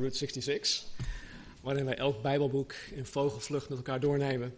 [0.00, 0.82] Route 66.
[1.60, 4.54] Waarin wij elk Bijbelboek in vogelvlucht met elkaar doornemen.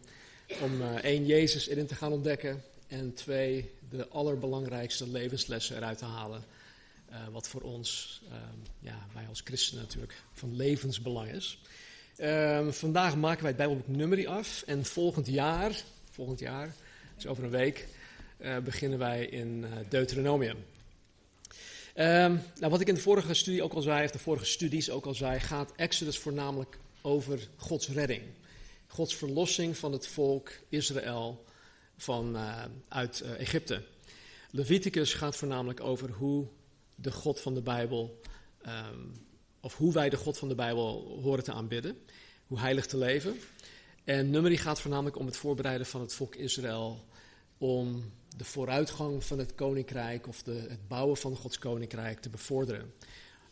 [0.60, 2.62] Om uh, één, Jezus erin te gaan ontdekken.
[2.88, 6.44] En twee, de allerbelangrijkste levenslessen eruit te halen.
[7.10, 8.34] Uh, wat voor ons, uh,
[8.78, 11.58] ja, wij als christenen natuurlijk, van levensbelang is.
[12.16, 14.62] Ehm, vandaag maken wij het Bijbelboek Nummerie af.
[14.66, 16.74] En volgend jaar, volgend jaar,
[17.14, 17.88] dus over een week,
[18.36, 20.56] eh, beginnen wij in Deuteronomium.
[21.96, 24.90] Um, nou, wat ik in de vorige studie ook al zei, of de vorige studies
[24.90, 28.22] ook al zei, gaat Exodus voornamelijk over Gods redding.
[28.86, 31.44] Gods verlossing van het volk Israël
[31.96, 33.82] van, uh, uit uh, Egypte.
[34.50, 36.46] Leviticus gaat voornamelijk over hoe
[36.94, 38.20] de God van de Bijbel,
[38.66, 39.26] um,
[39.60, 41.98] of hoe wij de God van de Bijbel horen te aanbidden,
[42.46, 43.36] hoe heilig te leven.
[44.04, 47.04] En Numeri gaat voornamelijk om het voorbereiden van het volk Israël
[47.58, 52.92] om de vooruitgang van het koninkrijk of de, het bouwen van Gods koninkrijk te bevorderen.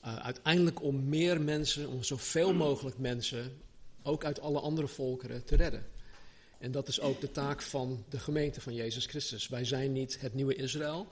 [0.04, 3.52] Uh, uiteindelijk om meer mensen, om zoveel mogelijk mensen,
[4.02, 5.86] ook uit alle andere volkeren, te redden.
[6.58, 9.48] En dat is ook de taak van de gemeente van Jezus Christus.
[9.48, 11.06] Wij zijn niet het nieuwe Israël,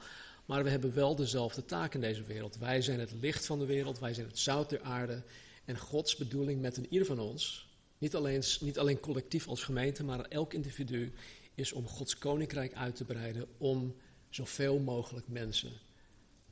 [0.44, 2.56] maar we hebben wel dezelfde taak in deze wereld.
[2.56, 5.22] Wij zijn het licht van de wereld, wij zijn het zout der aarde.
[5.64, 10.04] En Gods bedoeling met een ieder van ons, niet alleen, niet alleen collectief als gemeente,
[10.04, 11.12] maar elk individu,
[11.58, 13.96] is om Gods koninkrijk uit te breiden om
[14.28, 15.72] zoveel mogelijk mensen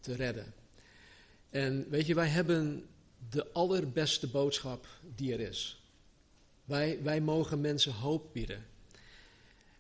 [0.00, 0.54] te redden.
[1.50, 2.86] En weet je, wij hebben
[3.30, 5.82] de allerbeste boodschap die er is.
[6.64, 8.66] Wij, wij mogen mensen hoop bieden.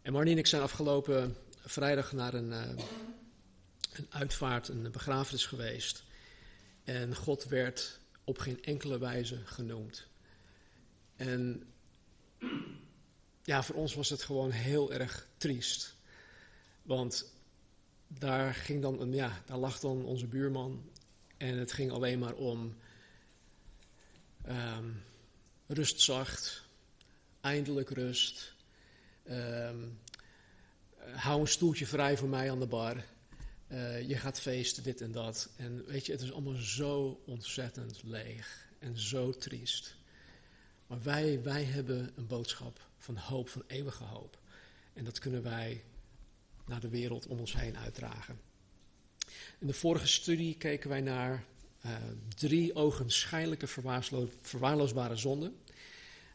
[0.02, 2.68] En Marnie en ik zijn afgelopen vrijdag naar een, uh,
[3.92, 6.04] een uitvaart, een begrafenis geweest.
[6.84, 10.06] En God werd op geen enkele wijze genoemd.
[11.16, 11.66] En
[13.46, 15.96] ja, voor ons was het gewoon heel erg triest.
[16.82, 17.32] Want
[18.08, 20.90] daar, ging dan ja, daar lag dan onze buurman
[21.36, 22.76] en het ging alleen maar om
[24.48, 25.02] um,
[25.66, 26.62] rust zacht,
[27.40, 28.54] eindelijk rust.
[29.30, 29.98] Um,
[30.98, 33.04] hou een stoeltje vrij voor mij aan de bar.
[33.68, 35.48] Uh, je gaat feesten, dit en dat.
[35.56, 39.96] En weet je, het is allemaal zo ontzettend leeg en zo triest.
[40.86, 44.38] Maar wij, wij hebben een boodschap van hoop, van eeuwige hoop.
[44.92, 45.84] En dat kunnen wij
[46.66, 48.40] naar de wereld om ons heen uitdragen.
[49.58, 51.44] In de vorige studie keken wij naar
[51.86, 51.96] uh,
[52.36, 55.56] drie ogenschijnlijke verwaarlo verwaarloosbare zonden.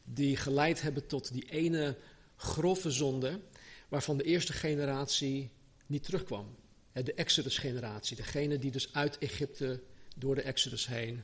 [0.03, 1.97] Die geleid hebben tot die ene
[2.35, 3.39] grove zonde
[3.87, 5.49] waarvan de eerste generatie
[5.85, 6.55] niet terugkwam.
[6.91, 9.81] De Exodus-generatie, degene die dus uit Egypte
[10.15, 11.23] door de Exodus heen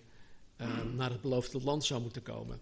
[0.58, 2.60] uh, naar het beloofde land zou moeten komen.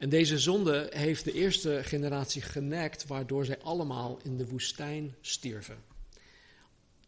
[0.00, 5.76] En deze zonde heeft de eerste generatie genekt, waardoor zij allemaal in de woestijn stierven.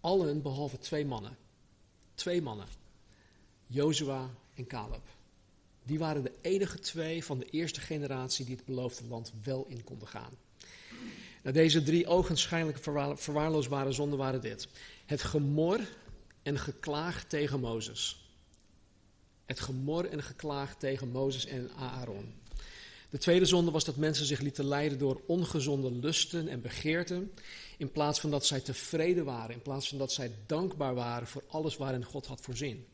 [0.00, 1.36] Allen behalve twee mannen.
[2.14, 2.66] Twee mannen.
[3.66, 5.02] Jozua en Caleb.
[5.82, 9.84] Die waren de enige twee van de eerste generatie die het beloofde land wel in
[9.84, 10.32] konden gaan.
[11.42, 14.68] Nou, deze drie ogenschijnlijke verwaar, verwaarloosbare zonden waren dit.
[15.06, 15.80] Het gemor
[16.42, 18.30] en geklaag tegen Mozes.
[19.44, 22.40] Het gemor en geklaag tegen Mozes en Aaron.
[23.12, 27.32] De tweede zonde was dat mensen zich lieten leiden door ongezonde lusten en begeerten,
[27.78, 31.42] in plaats van dat zij tevreden waren, in plaats van dat zij dankbaar waren voor
[31.48, 32.86] alles waarin God had voorzien.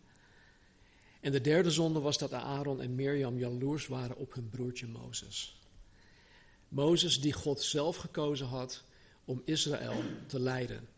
[1.21, 5.61] En de derde zonde was dat Aaron en Mirjam jaloers waren op hun broertje Mozes.
[6.69, 8.83] Mozes die God zelf gekozen had
[9.25, 10.89] om Israël te leiden.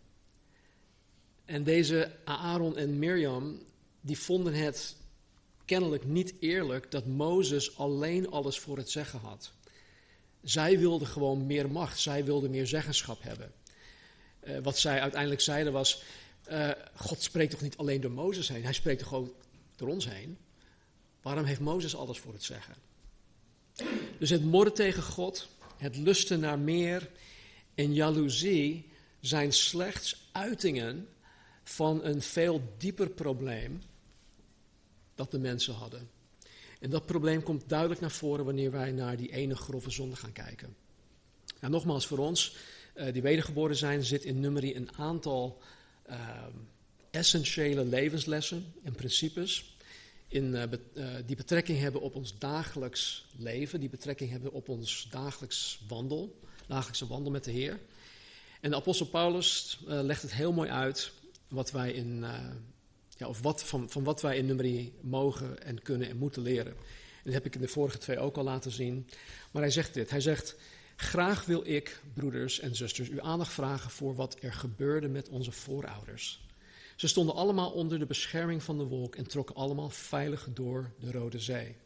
[1.45, 3.63] En deze Aaron en Mirjam,
[4.01, 4.97] die vonden het
[5.71, 9.53] kennelijk niet eerlijk dat Mozes alleen alles voor het zeggen had.
[10.43, 13.53] Zij wilden gewoon meer macht, zij wilden meer zeggenschap hebben.
[14.43, 16.03] Uh, wat zij uiteindelijk zeiden was:
[16.51, 19.35] uh, God spreekt toch niet alleen door Mozes heen, hij spreekt toch ook
[19.77, 20.39] door ons heen?
[21.23, 22.75] Waarom heeft Mozes alles voor het zeggen?
[24.19, 27.11] Dus het morren tegen God, het lusten naar meer
[27.75, 28.89] en jaloezie
[29.21, 31.09] zijn slechts uitingen
[31.63, 33.81] van een veel dieper probleem
[35.21, 36.11] dat de mensen hadden.
[36.79, 40.33] En dat probleem komt duidelijk naar voren wanneer wij naar die ene grove zonde gaan
[40.33, 40.77] kijken.
[41.61, 42.57] Nou, nogmaals, voor ons,
[42.95, 45.61] uh, die wedergeboren zijn, zit in nummerie een aantal
[46.11, 46.47] uh,
[47.11, 49.77] essentiële levenslessen en principes.
[50.29, 55.81] in, uh, die betrekking hebben op ons dagelijks leven, die betrekking hebben op ons dagelijks
[55.89, 57.81] wandel, dagelijkse wandel met de Heer.
[58.61, 61.13] En de apostel Paulus legt het heel mooi uit
[61.49, 62.25] wat wij in,
[63.21, 66.73] ja, of wat, van, van wat wij in nummerie mogen en kunnen en moeten leren.
[66.73, 69.09] En dat heb ik in de vorige twee ook al laten zien.
[69.51, 70.57] Maar hij zegt dit, hij zegt,
[70.97, 75.53] graag wil ik, broeders en zusters, uw aandacht vragen voor wat er gebeurde met onze
[75.53, 76.49] voorouders.
[76.97, 81.13] Ze stonden allemaal onder de bescherming van de wolk en trokken allemaal veilig door de
[81.13, 81.77] Rode Zee.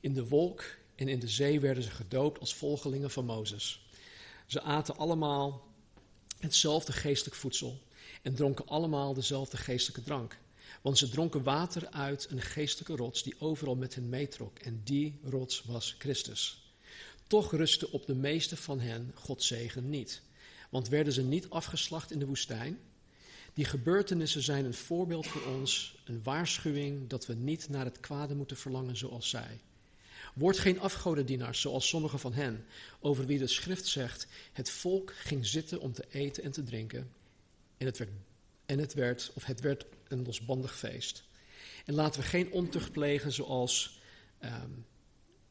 [0.00, 0.64] In de wolk
[0.94, 3.86] en in de zee werden ze gedoopt als volgelingen van Mozes.
[4.46, 5.66] Ze aten allemaal
[6.38, 7.82] hetzelfde geestelijk voedsel
[8.22, 10.38] en dronken allemaal dezelfde geestelijke drank.
[10.80, 14.58] Want ze dronken water uit een geestelijke rots die overal met hen meetrok.
[14.58, 16.72] En die rots was Christus.
[17.26, 20.22] Toch rustte op de meeste van hen Gods zegen niet.
[20.70, 22.78] Want werden ze niet afgeslacht in de woestijn?
[23.54, 28.34] Die gebeurtenissen zijn een voorbeeld voor ons, een waarschuwing dat we niet naar het kwade
[28.34, 29.60] moeten verlangen zoals zij.
[30.34, 32.64] Word geen afgodendienaars zoals sommige van hen,
[33.00, 37.10] over wie de schrift zegt: Het volk ging zitten om te eten en te drinken.
[37.76, 38.10] En het werd,
[38.66, 41.24] en het werd, of het werd een losbandig feest.
[41.84, 44.00] En laten we geen ontucht plegen zoals
[44.44, 44.86] um,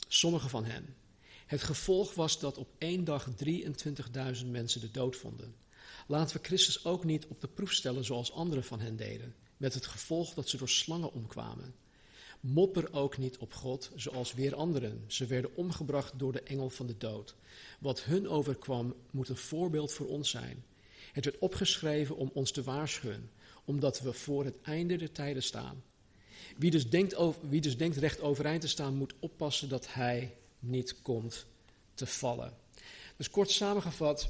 [0.07, 0.95] sommige van hen.
[1.45, 5.55] Het gevolg was dat op één dag 23.000 mensen de dood vonden.
[6.07, 9.73] Laten we Christus ook niet op de proef stellen zoals anderen van hen deden, met
[9.73, 11.75] het gevolg dat ze door slangen omkwamen.
[12.39, 15.03] Mopper ook niet op God, zoals weer anderen.
[15.07, 17.35] Ze werden omgebracht door de engel van de dood.
[17.79, 20.63] Wat hun overkwam, moet een voorbeeld voor ons zijn.
[21.11, 23.31] Het werd opgeschreven om ons te waarschuwen,
[23.69, 25.83] omdat we voor het einde der tijden staan.
[26.57, 27.15] Wie dus denkt,
[27.49, 31.45] wie dus denkt recht overeind te staan, moet oppassen dat hij niet komt
[31.93, 32.53] te vallen.
[33.17, 34.29] Dus kort samengevat,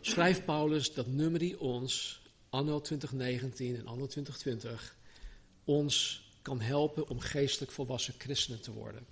[0.00, 4.96] schrijft Paulus dat nummerie ons, anno 2019 en anno 2020,
[5.64, 9.06] ons kan helpen om geestelijk volwassen christenen te worden.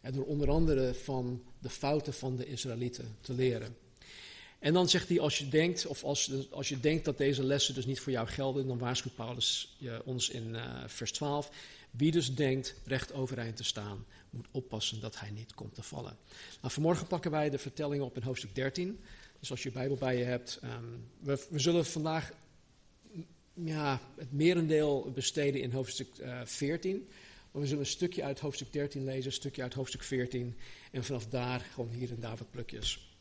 [0.00, 3.76] En door onder andere van de fouten van de Israëlieten te leren.
[4.62, 7.74] En dan zegt hij, als je denkt, of als, als je denkt dat deze lessen
[7.74, 11.50] dus niet voor jou gelden, dan waarschuwt Paulus je, ons in uh, vers 12.
[11.90, 16.16] Wie dus denkt recht overeind te staan, moet oppassen dat hij niet komt te vallen.
[16.60, 19.00] Nou, vanmorgen pakken wij de vertelling op in hoofdstuk 13.
[19.40, 22.32] Dus als je Bijbel bij je hebt, um, we, we, zullen vandaag
[23.54, 27.08] ja, het merendeel besteden in hoofdstuk uh, 14.
[27.50, 30.56] Maar we zullen een stukje uit hoofdstuk 13 lezen, een stukje uit hoofdstuk 14.
[30.90, 33.11] En vanaf daar gewoon hier en daar wat plukjes.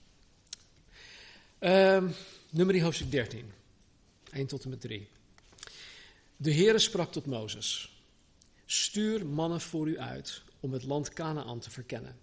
[1.63, 2.13] Um,
[2.49, 3.51] nummer hoofdstuk 13,
[4.31, 5.07] 1 tot en met 3.
[6.37, 8.01] De Heere sprak tot Mozes:
[8.65, 12.17] Stuur mannen voor u uit om het land Canaan te verkennen,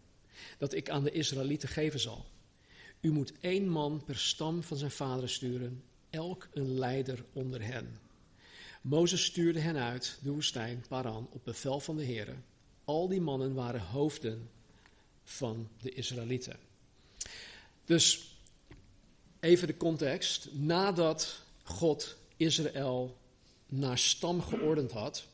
[0.59, 2.27] dat ik aan de Israëlieten geven zal.
[3.01, 7.99] U moet één man per stam van zijn vaderen sturen, elk een leider onder hen.
[8.81, 12.35] Mozes stuurde hen uit de woestijn Paran op bevel van de Heere.
[12.85, 14.51] Al die mannen waren hoofden
[15.25, 16.57] van de Israëlieten.
[17.85, 18.37] Dus
[19.41, 20.49] even de context.
[20.53, 23.17] Nadat God Israël
[23.67, 25.25] naar stam geordend had,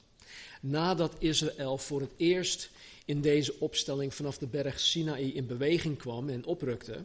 [0.60, 2.70] nadat Israël voor het eerst
[3.04, 7.04] in deze opstelling vanaf de berg Sinaï in beweging kwam en oprukte,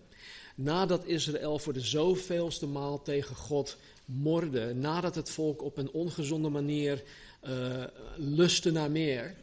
[0.55, 6.49] nadat Israël voor de zoveelste maal tegen God morde, nadat het volk op een ongezonde
[6.49, 7.03] manier
[7.47, 7.83] uh,
[8.17, 9.35] lustte naar meer,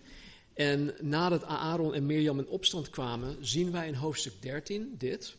[0.55, 5.36] en nadat Aaron en Mirjam in opstand kwamen, zien wij in hoofdstuk 13 dit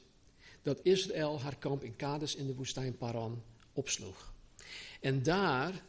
[0.67, 3.43] dat Israël haar kamp in Kades in de woestijn Paran
[3.73, 4.33] opsloeg.
[5.01, 5.83] En daar,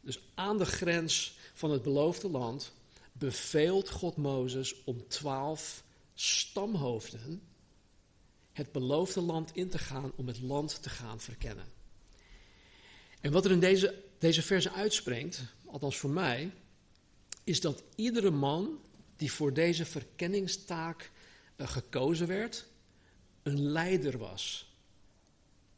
[0.00, 2.72] dus aan de grens van het beloofde land,
[3.12, 7.42] beveelt God Mozes om twaalf stamhoofden
[8.52, 11.66] het beloofde land in te gaan om het land te gaan verkennen.
[13.20, 16.50] En wat er in deze, deze verse uitspringt, althans voor mij,
[17.44, 18.80] is dat iedere man
[19.16, 21.10] die voor deze verkenningstaak
[21.56, 22.66] uh, gekozen werd,
[23.44, 24.72] een leider was.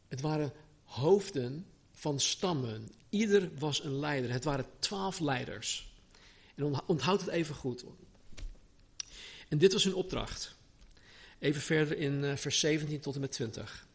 [0.09, 0.53] Het waren
[0.85, 2.91] hoofden van stammen.
[3.09, 4.31] Ieder was een leider.
[4.31, 5.95] Het waren twaalf leiders.
[6.55, 7.85] En onthoud het even goed.
[9.49, 10.57] En dit was hun opdracht.
[11.39, 13.87] Even verder in uh, vers 17 tot en met 20.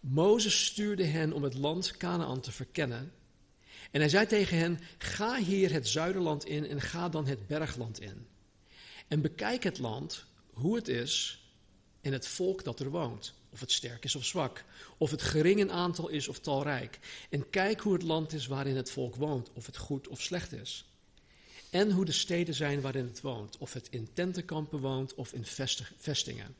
[0.00, 3.12] Mozes stuurde hen om het land Canaan te verkennen.
[3.90, 8.00] En hij zei tegen hen: Ga hier het zuiderland in en ga dan het bergland
[8.00, 8.26] in.
[9.08, 11.41] En bekijk het land, hoe het is
[12.02, 13.34] en het volk dat er woont.
[13.50, 14.64] Of het sterk is of zwak.
[14.98, 16.98] Of het gering in aantal is of talrijk.
[17.30, 19.50] En kijk hoe het land is waarin het volk woont.
[19.52, 20.84] Of het goed of slecht is.
[21.70, 23.58] En hoe de steden zijn waarin het woont.
[23.58, 25.44] Of het in tentenkampen woont of in
[25.98, 26.56] vestingen.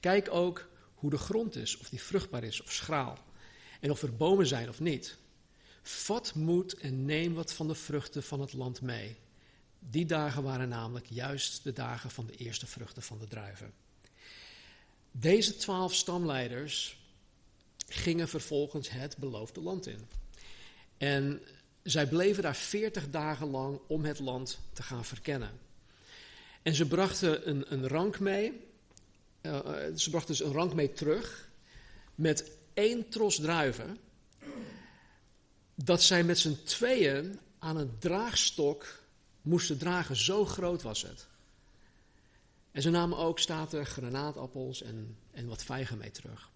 [0.00, 1.76] Kijk ook hoe de grond is.
[1.76, 3.18] Of die vruchtbaar is of schraal.
[3.80, 5.16] En of er bomen zijn of niet.
[5.82, 9.16] Vat moed en neem wat van de vruchten van het land mee.
[9.78, 13.72] Die dagen waren namelijk juist de dagen van de eerste vruchten van de druiven.
[15.10, 16.98] Deze twaalf stamleiders
[17.88, 20.08] gingen vervolgens het beloofde land in.
[20.98, 21.42] En
[21.82, 25.50] zij bleven daar veertig dagen lang om het land te gaan verkennen.
[26.62, 28.66] En ze brachten een, een rank mee.
[29.42, 29.60] Uh,
[29.96, 31.48] ze brachten dus een rank mee terug.
[32.14, 33.98] Met één tros druiven.
[35.74, 39.00] Dat zij met z'n tweeën aan een draagstok
[39.42, 40.16] moesten dragen.
[40.16, 41.26] Zo groot was het.
[42.78, 46.50] En ze namen ook, staat er, granaatappels en, en wat vijgen mee terug.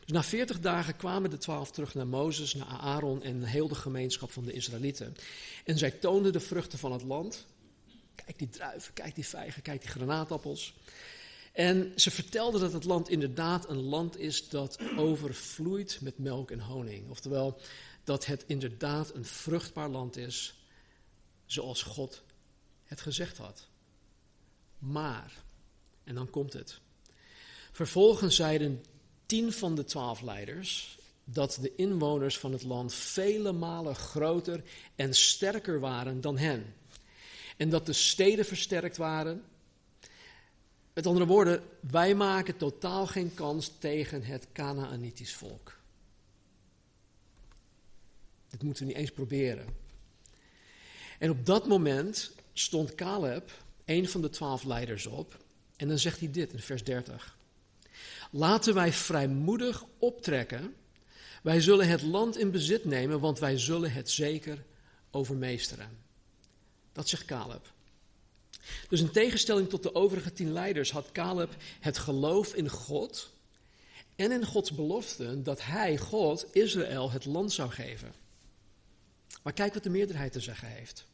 [0.00, 3.74] Dus na veertig dagen kwamen de twaalf terug naar Mozes, naar Aaron en heel de
[3.74, 5.16] gemeenschap van de Israëlieten.
[5.64, 7.46] En zij toonden de vruchten van het land.
[8.14, 10.74] Kijk die druiven, kijk die vijgen, kijk die granaatappels.
[11.52, 16.60] En ze vertelden dat het land inderdaad een land is dat overvloeit met melk en
[16.60, 17.10] honing.
[17.10, 17.60] Oftewel,
[18.04, 20.64] dat het inderdaad een vruchtbaar land is,
[21.46, 22.22] zoals God
[22.84, 23.70] het gezegd had.
[24.82, 25.32] Maar,
[26.04, 26.80] en dan komt het.
[27.72, 28.84] Vervolgens zeiden
[29.26, 34.62] tien van de twaalf leiders dat de inwoners van het land vele malen groter
[34.96, 36.74] en sterker waren dan hen.
[37.56, 39.44] En dat de steden versterkt waren.
[40.94, 45.80] Met andere woorden, wij maken totaal geen kans tegen het Canaanitisch volk.
[48.48, 49.66] Dit moeten we niet eens proberen.
[51.18, 53.50] En op dat moment stond Caleb,
[53.84, 55.38] een van de twaalf leiders, op.
[55.76, 57.36] En dan zegt hij dit in vers 30.
[58.30, 60.74] Laten wij vrijmoedig optrekken.
[61.42, 64.64] Wij zullen het land in bezit nemen, want wij zullen het zeker
[65.10, 65.98] overmeesteren.
[66.92, 67.72] Dat zegt Caleb.
[68.88, 73.32] Dus in tegenstelling tot de overige tien leiders had Caleb het geloof in God
[74.16, 78.14] en in Gods belofte dat hij, God, Israël het land zou geven.
[79.42, 81.06] Maar kijk wat de meerderheid te zeggen heeft.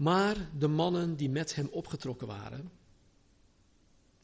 [0.00, 2.70] Maar de mannen die met hem opgetrokken waren,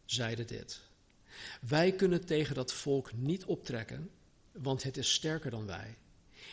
[0.04, 0.80] zeiden dit.
[1.60, 4.10] Wij kunnen tegen dat volk niet optrekken,
[4.52, 5.96] want het is sterker dan wij.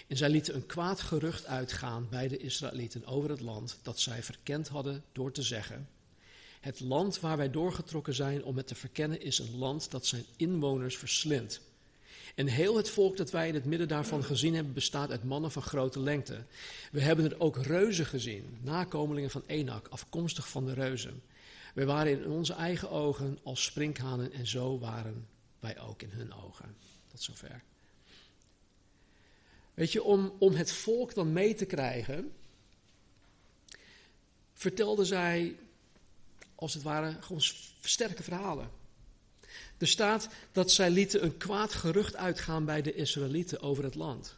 [0.08, 4.24] En zij lieten een kwaad gerucht uitgaan bij de Israëlieten over het land dat zij
[4.24, 5.89] verkend hadden door te zeggen:
[6.60, 10.25] Het land waar wij doorgetrokken zijn om het te verkennen is een land dat zijn
[10.36, 11.62] inwoners verslindt.
[12.35, 15.51] En heel het volk dat wij in het midden daarvan gezien hebben, bestaat uit mannen
[15.51, 16.43] van grote lengte.
[16.91, 21.23] We hebben er ook reuzen gezien, nakomelingen van Enak, afkomstig van de reuzen.
[21.73, 25.27] We waren in onze eigen ogen als sprinkhanen en zo waren
[25.59, 26.75] wij ook in hun ogen.
[27.07, 27.63] Tot zover.
[29.73, 32.31] Weet je, om, om het volk dan mee te krijgen,
[34.53, 35.55] vertelden zij
[36.55, 37.41] als het ware gewoon
[37.81, 38.69] sterke verhalen.
[39.83, 44.35] Er staat dat zij lieten een kwaad gerucht uitgaan bij de Israëlieten over het land.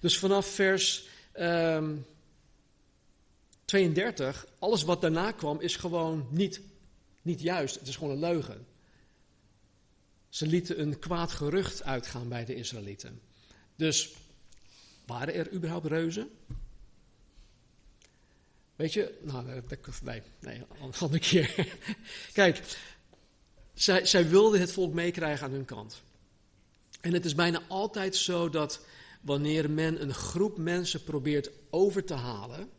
[0.00, 2.06] Dus vanaf vers um,
[3.64, 6.60] 32, alles wat daarna kwam is gewoon niet,
[7.22, 7.78] niet juist.
[7.78, 8.66] Het is gewoon een leugen.
[10.28, 13.20] Ze lieten een kwaad gerucht uitgaan bij de Israëlieten.
[13.76, 14.14] Dus
[15.06, 16.30] waren er überhaupt reuzen?
[18.76, 21.76] Weet je, nou, nee, nee, een andere keer.
[22.32, 22.62] Kijk,
[23.78, 26.02] zij, zij wilden het volk meekrijgen aan hun kant.
[27.00, 28.80] En het is bijna altijd zo dat
[29.20, 32.70] wanneer men een groep mensen probeert over te halen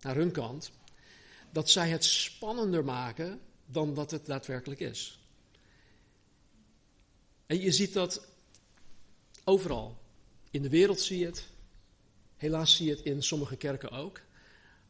[0.00, 0.70] naar hun kant,
[1.52, 5.18] dat zij het spannender maken dan dat het daadwerkelijk is.
[7.46, 8.26] En je ziet dat
[9.44, 9.98] overal.
[10.50, 11.44] In de wereld zie je het.
[12.36, 14.20] Helaas zie je het in sommige kerken ook.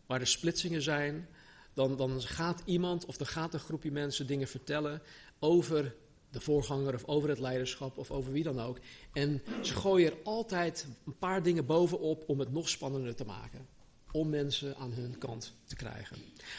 [0.07, 1.29] Waar er splitsingen zijn,
[1.75, 5.03] dan, dan gaat iemand of dan gaat een groepje mensen dingen vertellen
[5.41, 5.95] over
[6.31, 8.79] de voorganger of over het leiderschap of over wie dan ook.
[9.13, 13.67] En ze gooien er altijd een paar dingen bovenop om het nog spannender te maken.
[14.13, 16.17] Om mensen aan hun kant te krijgen.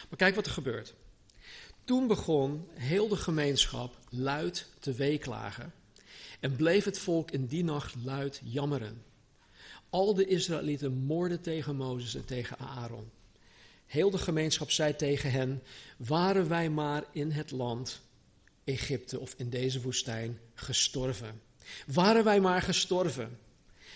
[0.10, 0.94] Maar kijk wat er gebeurt.
[1.84, 5.74] Toen begon heel de gemeenschap luid te weeklagen
[6.40, 9.04] en bleef het volk in die nacht luid jammeren.
[9.90, 13.10] Al de Israëlieten moorden tegen Mozes en tegen Aaron.
[13.86, 15.64] Heel de gemeenschap zei tegen hen:
[15.98, 18.02] Waren wij maar in het land
[18.64, 21.42] Egypte of in deze woestijn gestorven.
[21.88, 23.40] Waren wij maar gestorven.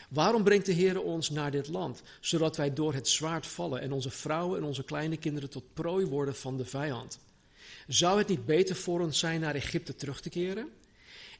[0.09, 2.01] Waarom brengt de Heer ons naar dit land?
[2.19, 6.05] Zodat wij door het zwaard vallen en onze vrouwen en onze kleine kinderen tot prooi
[6.05, 7.19] worden van de vijand.
[7.87, 10.69] Zou het niet beter voor ons zijn naar Egypte terug te keren?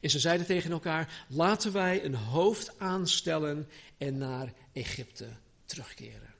[0.00, 3.68] En ze zeiden tegen elkaar: laten wij een hoofd aanstellen
[3.98, 5.28] en naar Egypte
[5.64, 6.34] terugkeren.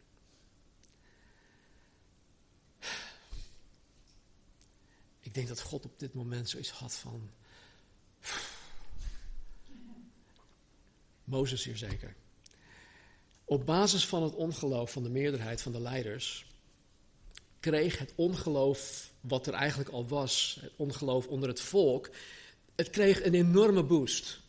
[5.21, 7.31] Ik denk dat God op dit moment zoiets had van.
[11.25, 12.15] Mozes hier zeker.
[13.45, 16.47] Op basis van het ongeloof van de meerderheid van de leiders
[17.61, 22.11] kreeg het ongeloof wat er eigenlijk al was, het ongeloof onder het volk,
[22.75, 24.41] het kreeg een enorme boost.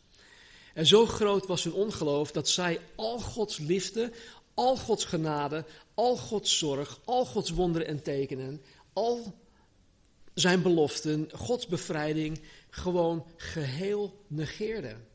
[0.74, 4.12] En zo groot was hun ongeloof dat zij al Gods liefde,
[4.54, 5.64] al Gods genade,
[5.94, 9.34] al Gods zorg, al Gods wonderen en tekenen, al
[10.40, 12.40] zijn beloften, Gods bevrijding,
[12.70, 15.06] gewoon geheel negeerden.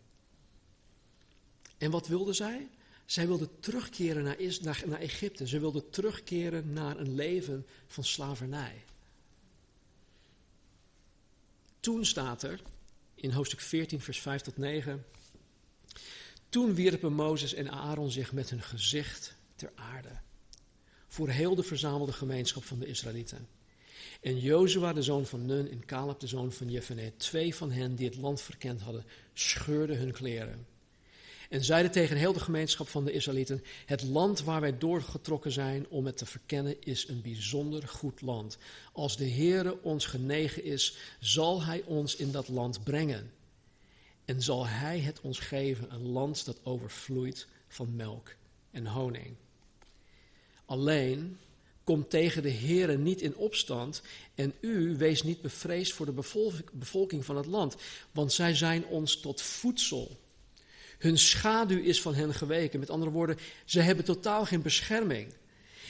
[1.77, 2.69] En wat wilden zij?
[3.05, 5.47] Zij wilden terugkeren naar, naar, naar Egypte.
[5.47, 8.83] Ze wilden terugkeren naar een leven van slavernij.
[11.79, 12.61] Toen staat er
[13.15, 15.05] in hoofdstuk 14, vers 5 tot 9.
[16.49, 20.19] Toen wierpen Mozes en Aaron zich met hun gezicht ter aarde.
[21.07, 23.47] Voor heel de verzamelde gemeenschap van de Israëlieten.
[24.23, 27.95] En Jozua, de zoon van Nun, en Caleb, de zoon van Jefene, twee van hen
[27.95, 30.65] die het land verkend hadden, scheurden hun kleren.
[31.49, 35.87] En zeiden tegen heel de gemeenschap van de Israëlieten: Het land waar wij doorgetrokken zijn
[35.89, 38.57] om het te verkennen is een bijzonder goed land.
[38.91, 43.31] Als de Heere ons genegen is, zal Hij ons in dat land brengen.
[44.25, 48.35] En zal Hij het ons geven, een land dat overvloeit van melk
[48.71, 49.35] en honing.
[50.65, 51.37] Alleen
[51.83, 54.01] kom tegen de Heere niet in opstand
[54.35, 56.23] en u wees niet bevreesd voor de
[56.73, 57.75] bevolking van het land,
[58.11, 60.17] want zij zijn ons tot voedsel.
[60.97, 62.79] Hun schaduw is van hen geweken.
[62.79, 65.33] Met andere woorden, ze hebben totaal geen bescherming.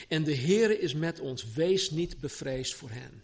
[0.08, 1.52] En de Heere is met ons.
[1.52, 3.22] Wees niet bevreesd voor hen.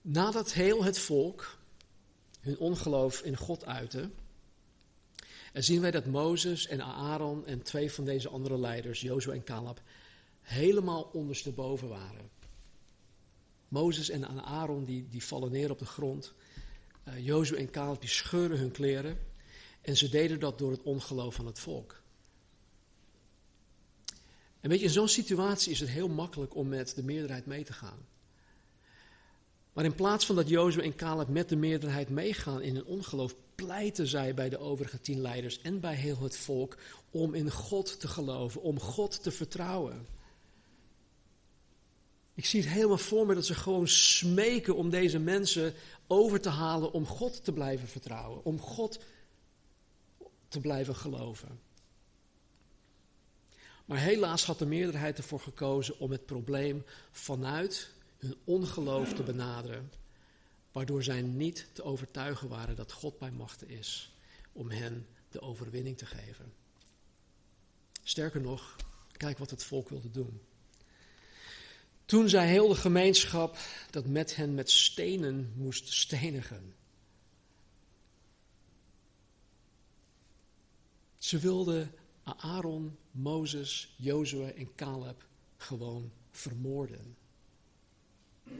[0.00, 1.58] Nadat heel het volk
[2.40, 4.10] hun ongeloof in God uitte,
[5.56, 9.44] en zien wij dat Mozes en Aaron en twee van deze andere leiders, Jozua en
[9.44, 9.82] Caleb,
[10.40, 12.30] helemaal ondersteboven waren.
[13.68, 16.32] Mozes en Aaron die, die vallen neer op de grond.
[17.08, 19.18] Uh, en Caleb die scheuren hun kleren.
[19.80, 22.02] En ze deden dat door het ongeloof van het volk.
[24.60, 27.64] En weet je, in zo'n situatie is het heel makkelijk om met de meerderheid mee
[27.64, 28.06] te gaan.
[29.72, 33.34] Maar in plaats van dat Jozua en Caleb met de meerderheid meegaan in hun ongeloof,
[33.56, 36.76] pleiten zij bij de overige tien leiders en bij heel het volk
[37.10, 40.06] om in God te geloven, om God te vertrouwen.
[42.34, 45.74] Ik zie het helemaal voor me dat ze gewoon smeken om deze mensen
[46.06, 48.98] over te halen om God te blijven vertrouwen, om God
[50.48, 51.60] te blijven geloven.
[53.84, 59.90] Maar helaas had de meerderheid ervoor gekozen om het probleem vanuit hun ongeloof te benaderen,
[60.76, 64.14] waardoor zij niet te overtuigen waren dat God bij machten is
[64.52, 66.52] om hen de overwinning te geven.
[68.02, 68.76] Sterker nog,
[69.16, 70.40] kijk wat het volk wilde doen.
[72.04, 73.58] Toen zei heel de gemeenschap
[73.90, 76.74] dat met hen met stenen moest stenigen.
[81.18, 87.16] Ze wilden Aaron, Mozes, Jozua en Caleb gewoon vermoorden.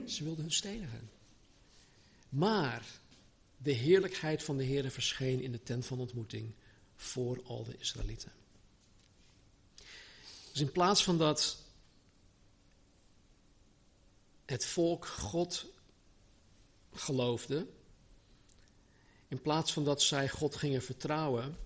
[0.07, 1.16] Ze wilden hun stenigen.
[2.37, 3.01] Maar
[3.57, 6.55] de heerlijkheid van de Heer verscheen in de tent van ontmoeting
[6.97, 8.33] voor al de Israëlieten.
[10.53, 11.59] Dus in plaats van dat
[14.45, 15.67] het volk God
[16.93, 17.67] geloofde,
[19.29, 21.57] in plaats van dat zij God gingen vertrouwen,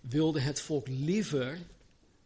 [0.00, 1.66] wilde het volk liever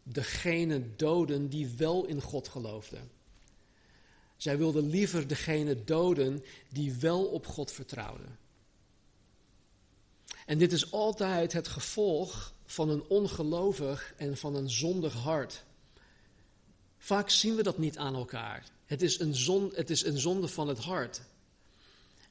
[0.03, 3.11] degene doden die wel in God geloofden.
[4.43, 8.37] Zij wilden liever degene doden die wel op God vertrouwden.
[10.45, 15.63] En dit is altijd het gevolg van een ongelovig en van een zondig hart.
[16.97, 18.63] Vaak zien we dat niet aan elkaar.
[18.85, 21.21] Het is een, zon, het is een zonde van het hart.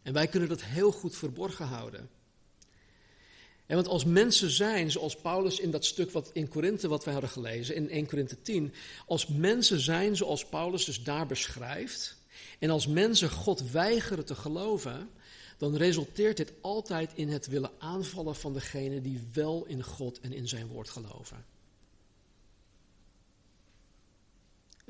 [0.02, 2.10] En wij kunnen dat heel goed verborgen houden.
[3.66, 7.12] En want als mensen zijn, zoals Paulus in dat stuk wat in Korinthe wat wij
[7.12, 8.72] hadden gelezen, in 1 Korinthe 10,
[9.06, 12.16] als mensen zijn zoals Paulus dus daar beschrijft,
[12.58, 15.10] en als mensen God weigeren te geloven,
[15.58, 20.32] dan resulteert dit altijd in het willen aanvallen van degene die wel in God en
[20.32, 21.44] in zijn woord geloven.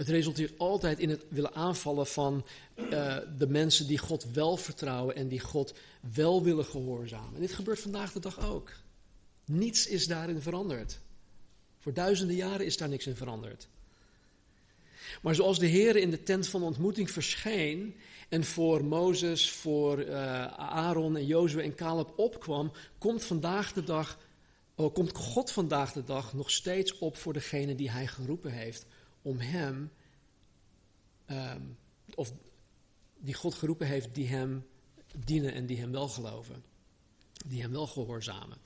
[0.03, 2.45] Het resulteert altijd in het willen aanvallen van
[2.77, 5.75] uh, de mensen die God wel vertrouwen en die God
[6.15, 7.35] wel willen gehoorzamen.
[7.35, 8.73] En dit gebeurt vandaag de dag ook.
[9.45, 10.99] Niets is daarin veranderd.
[11.79, 13.69] Voor duizenden jaren is daar niks in veranderd.
[15.23, 17.97] Maar zoals de Heer in de tent van ontmoeting verscheen
[18.29, 20.15] en voor Mozes, voor uh,
[20.57, 24.19] Aaron en Jozue en Caleb opkwam, komt vandaag de dag,
[24.75, 28.87] oh, komt God vandaag de dag nog steeds op voor degene die hij geroepen heeft
[29.23, 29.93] om hem,
[31.31, 31.77] um,
[32.15, 32.33] of
[33.19, 34.67] die God geroepen heeft, die hem
[35.25, 36.65] dienen en die hem wel geloven,
[37.47, 38.57] die hem wel gehoorzamen.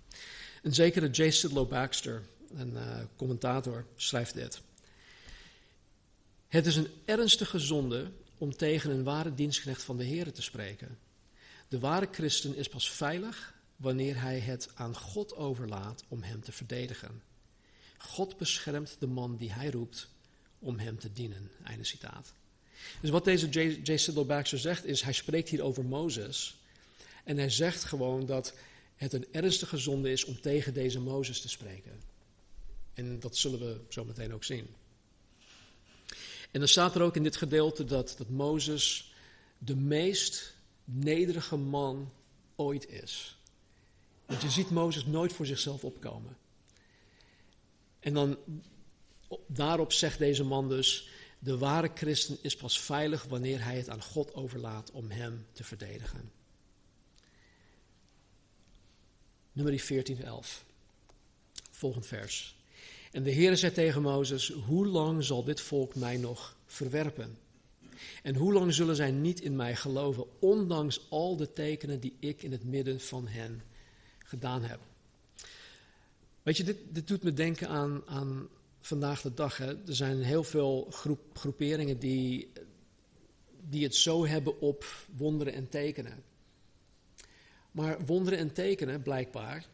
[0.63, 1.31] Een zekere J.
[1.31, 2.23] Sidlow Baxter,
[2.55, 4.61] een uh, commentator, schrijft dit.
[6.49, 10.99] Het is een ernstige zonde om tegen een ware dienstknecht van de Heer te spreken.
[11.69, 16.53] De ware christen is pas veilig wanneer hij het aan God overlaat om hem te
[16.53, 17.23] verdedigen.
[17.99, 20.09] God beschermt de man die hij roept
[20.59, 21.51] om hem te dienen.
[21.65, 22.33] Einde citaat.
[23.01, 23.81] Dus wat deze J.
[23.83, 23.97] J.
[24.43, 26.57] Zegt is, hij spreekt hier over Mozes.
[27.25, 28.55] En hij zegt gewoon dat
[28.97, 32.01] het een ernstige zonde is om tegen deze Mozes te spreken.
[32.95, 34.67] En dat zullen we zo meteen ook zien.
[36.51, 39.13] En dan staat er ook in dit gedeelte dat, dat Mozes
[39.59, 42.13] de meest nederige man
[42.57, 43.39] ooit is.
[44.27, 46.37] Want je ziet Mozes nooit voor zichzelf opkomen.
[48.01, 48.37] En dan
[49.47, 51.09] daarop zegt deze man dus:
[51.39, 55.65] de ware christen is pas veilig wanneer hij het aan God overlaat om hem te
[55.65, 56.31] verdedigen.
[59.53, 60.65] Nummer 14, 11.
[61.71, 62.57] Volgend vers.
[63.13, 67.39] En de Heer zei tegen Mozes: Hoe lang zal dit volk mij nog verwerpen?
[68.23, 72.43] En hoe lang zullen zij niet in mij geloven, ondanks al de tekenen die ik
[72.43, 73.63] in het midden van hen
[74.19, 74.81] gedaan heb?
[76.43, 78.49] Weet je, dit, dit doet me denken aan, aan
[78.87, 79.57] vandaag de dag.
[79.57, 79.87] Hè.
[79.87, 82.53] Er zijn heel veel groep, groeperingen die,
[83.69, 86.25] die het zo hebben op wonderen en tekenen.
[87.71, 89.67] Maar wonderen en tekenen, blijkbaar,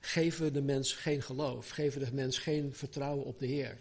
[0.00, 3.78] geven de mens geen geloof, geven de mens geen vertrouwen op de Heer.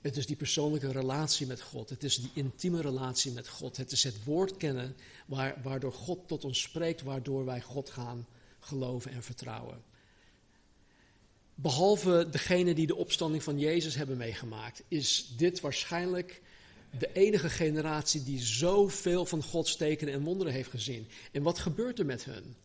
[0.00, 1.90] Het is die persoonlijke relatie met God.
[1.90, 3.76] Het is die intieme relatie met God.
[3.76, 8.26] Het is het woord kennen waar, waardoor God tot ons spreekt, waardoor wij God gaan
[8.60, 9.82] geloven en vertrouwen.
[11.60, 16.42] Behalve degene die de opstanding van Jezus hebben meegemaakt, is dit waarschijnlijk
[16.98, 21.08] de enige generatie die zoveel van Gods tekenen en wonderen heeft gezien.
[21.32, 22.56] En wat gebeurt er met hun?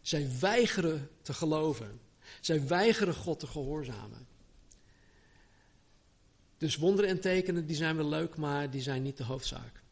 [0.00, 2.00] Zij weigeren te geloven.
[2.40, 4.26] Zij weigeren God te gehoorzamen.
[6.58, 9.82] Dus wonderen en tekenen die zijn wel leuk, maar die zijn niet de hoofdzaak.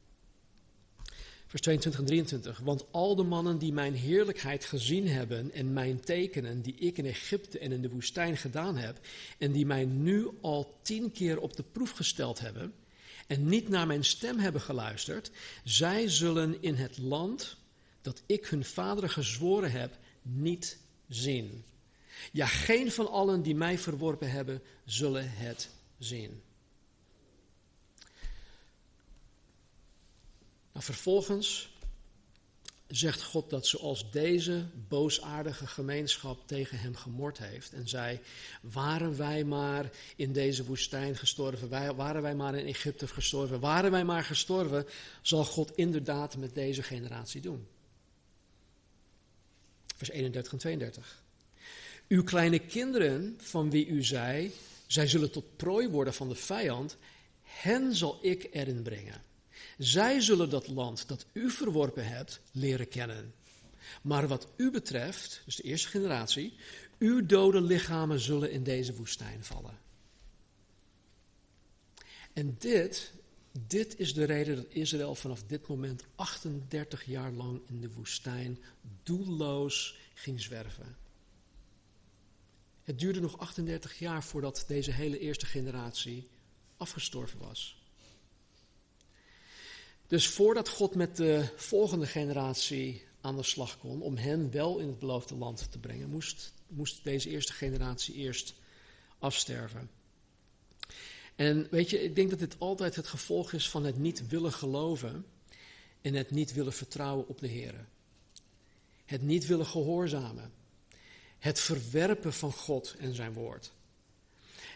[1.55, 2.59] Vers 22 en 23.
[2.59, 7.07] Want al de mannen die mijn heerlijkheid gezien hebben en mijn tekenen die ik in
[7.07, 9.01] Egypte en in de woestijn gedaan heb,
[9.38, 12.75] en die mij nu al tien keer op de proef gesteld hebben
[13.27, 15.31] en niet naar mijn stem hebben geluisterd,
[15.64, 17.57] zij zullen in het land
[18.03, 21.64] dat ik hun vaderen gezworen heb, niet zien.
[22.33, 26.43] Ja, geen van allen die mij verworpen hebben, zullen het zien.
[30.74, 31.74] Vervolgens
[32.87, 38.20] zegt God dat zoals deze boosaardige gemeenschap tegen hem gemord heeft en zei,
[38.60, 44.04] waren wij maar in deze woestijn gestorven, waren wij maar in Egypte gestorven, waren wij
[44.04, 44.87] maar gestorven,
[45.22, 47.66] zal God inderdaad met deze generatie doen.
[49.96, 51.22] Vers 31 en 32.
[52.08, 54.52] Uw kleine kinderen, van wie u zei,
[54.87, 56.96] zij zullen tot prooi worden van de vijand,
[57.42, 59.23] hen zal ik erin brengen.
[59.78, 63.34] Zij zullen dat land dat u verworpen hebt leren kennen.
[64.02, 66.54] Maar wat u betreft, dus de eerste generatie,
[66.98, 69.78] uw dode lichamen zullen in deze woestijn vallen.
[72.32, 73.12] En dit,
[73.66, 78.58] dit is de reden dat Israël vanaf dit moment 38 jaar lang in de woestijn
[79.02, 80.96] doelloos ging zwerven.
[82.82, 86.28] Het duurde nog 38 jaar voordat deze hele eerste generatie
[86.76, 87.84] afgestorven was.
[90.07, 94.87] Dus voordat God met de volgende generatie aan de slag kon, om hen wel in
[94.87, 98.55] het beloofde land te brengen, moest, moest deze eerste generatie eerst
[99.19, 99.90] afsterven.
[101.35, 104.53] En weet je, ik denk dat dit altijd het gevolg is van het niet willen
[104.53, 105.27] geloven
[106.01, 107.87] en het niet willen vertrouwen op de Heer.
[109.05, 110.53] Het niet willen gehoorzamen.
[111.38, 113.73] Het verwerpen van God en zijn woord.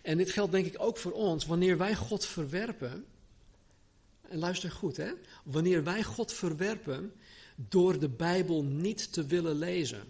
[0.02, 1.46] En dit geldt denk ik ook voor ons.
[1.46, 3.06] Wanneer wij God verwerpen,
[4.28, 5.10] en luister goed, hè?
[5.44, 7.12] Wanneer wij God verwerpen
[7.56, 10.02] door de Bijbel niet te willen lezen.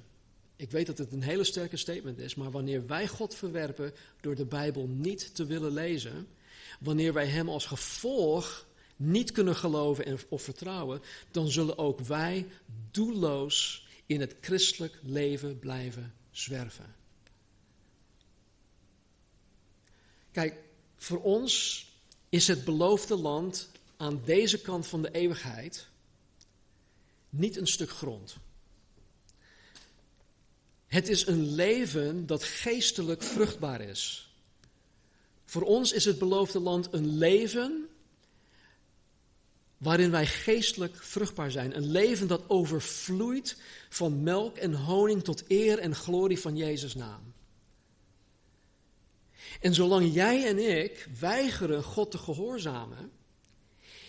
[0.57, 4.35] Ik weet dat het een hele sterke statement is, maar wanneer wij God verwerpen door
[4.35, 6.29] de Bijbel niet te willen lezen,
[6.81, 12.47] wanneer wij Hem als gevolg niet kunnen geloven en, of vertrouwen, dan zullen ook wij
[12.91, 16.95] doelloos in het christelijk leven blijven zwerven.
[20.33, 20.63] Kijk,
[20.97, 21.87] voor ons
[22.29, 25.89] is het beloofde land aan deze kant van de eeuwigheid
[27.29, 28.37] niet een stuk grond.
[30.87, 34.33] Het is een leven dat geestelijk vruchtbaar is.
[35.45, 37.89] Voor ons is het beloofde land een leven
[39.79, 41.77] waarin wij geestelijk vruchtbaar zijn.
[41.77, 43.57] Een leven dat overvloeit
[43.89, 47.33] van melk en honing tot eer en glorie van Jezus' naam.
[49.61, 53.13] En zolang jij en ik weigeren God te gehoorzamen,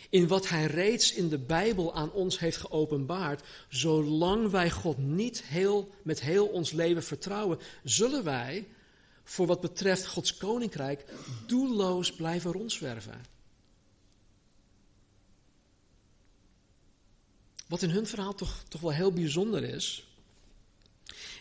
[0.10, 5.44] in wat Hij reeds in de Bijbel aan ons heeft geopenbaard, zolang wij God niet
[5.44, 8.68] heel, met heel ons leven vertrouwen, zullen wij,
[9.24, 11.06] voor wat betreft Gods koninkrijk,
[11.46, 13.22] doelloos blijven rondzwerven.
[17.68, 20.08] Wat in hun verhaal toch, toch wel heel bijzonder is,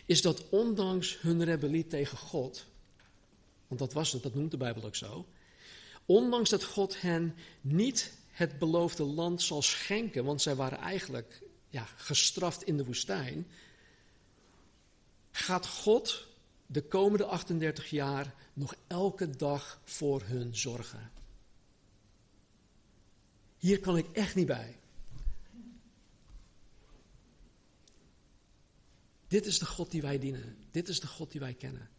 [0.05, 2.65] is dat ondanks hun rebellie tegen God,
[3.67, 5.25] want dat was het, dat noemt de Bijbel ook zo,
[6.05, 11.83] ondanks dat God hen niet het beloofde land zal schenken, want zij waren eigenlijk ja,
[11.95, 13.47] gestraft in de woestijn,
[15.31, 16.27] gaat God
[16.65, 21.11] de komende 38 jaar nog elke dag voor hun zorgen.
[23.57, 24.79] Hier kan ik echt niet bij.
[29.27, 30.57] Dit is de God die wij dienen.
[30.71, 31.89] Dit is de God die wij kennen.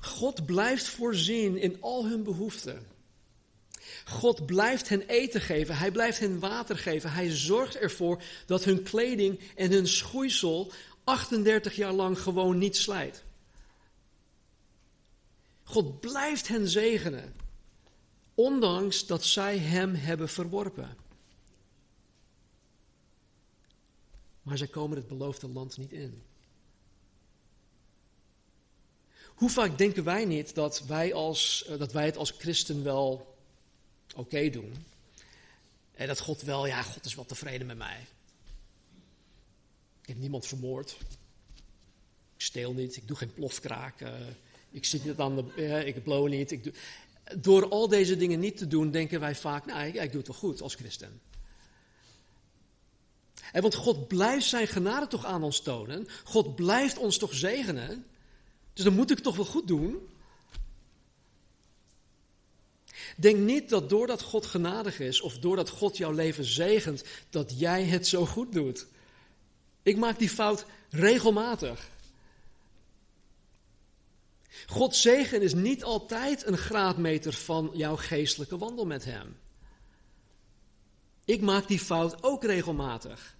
[0.00, 2.95] God blijft voorzien in al hun behoeften.
[4.08, 8.82] God blijft hen eten geven, hij blijft hen water geven, hij zorgt ervoor dat hun
[8.82, 10.72] kleding en hun schoeisel
[11.04, 13.24] 38 jaar lang gewoon niet slijt.
[15.62, 17.34] God blijft hen zegenen,
[18.34, 20.96] ondanks dat zij hem hebben verworpen.
[24.42, 26.22] Maar zij komen het beloofde land niet in.
[29.24, 33.34] Hoe vaak denken wij niet dat wij, als, eh, dat wij het als christen wel
[34.16, 34.86] oké doen?
[35.94, 38.06] En dat God wel, ja, God is wel tevreden met mij.
[40.02, 40.96] Ik heb niemand vermoord.
[42.34, 44.00] Ik steel niet, ik doe geen plofkraak.
[44.00, 44.10] Uh,
[44.70, 46.50] ik zit niet aan de, ik blow niet.
[46.50, 46.72] Ik doe...
[47.36, 50.28] Door al deze dingen niet te doen, denken wij vaak, nou, ik, ik doe het
[50.28, 51.20] wel goed als christen.
[53.52, 56.08] En want God blijft zijn genade toch aan ons tonen.
[56.24, 58.06] God blijft ons toch zegenen.
[58.72, 60.08] Dus dan moet ik toch wel goed doen.
[63.16, 67.84] Denk niet dat doordat God genadig is of doordat God jouw leven zegent, dat jij
[67.84, 68.86] het zo goed doet.
[69.82, 71.88] Ik maak die fout regelmatig.
[74.66, 79.36] Gods zegen is niet altijd een graadmeter van jouw geestelijke wandel met Hem.
[81.24, 83.36] Ik maak die fout ook regelmatig.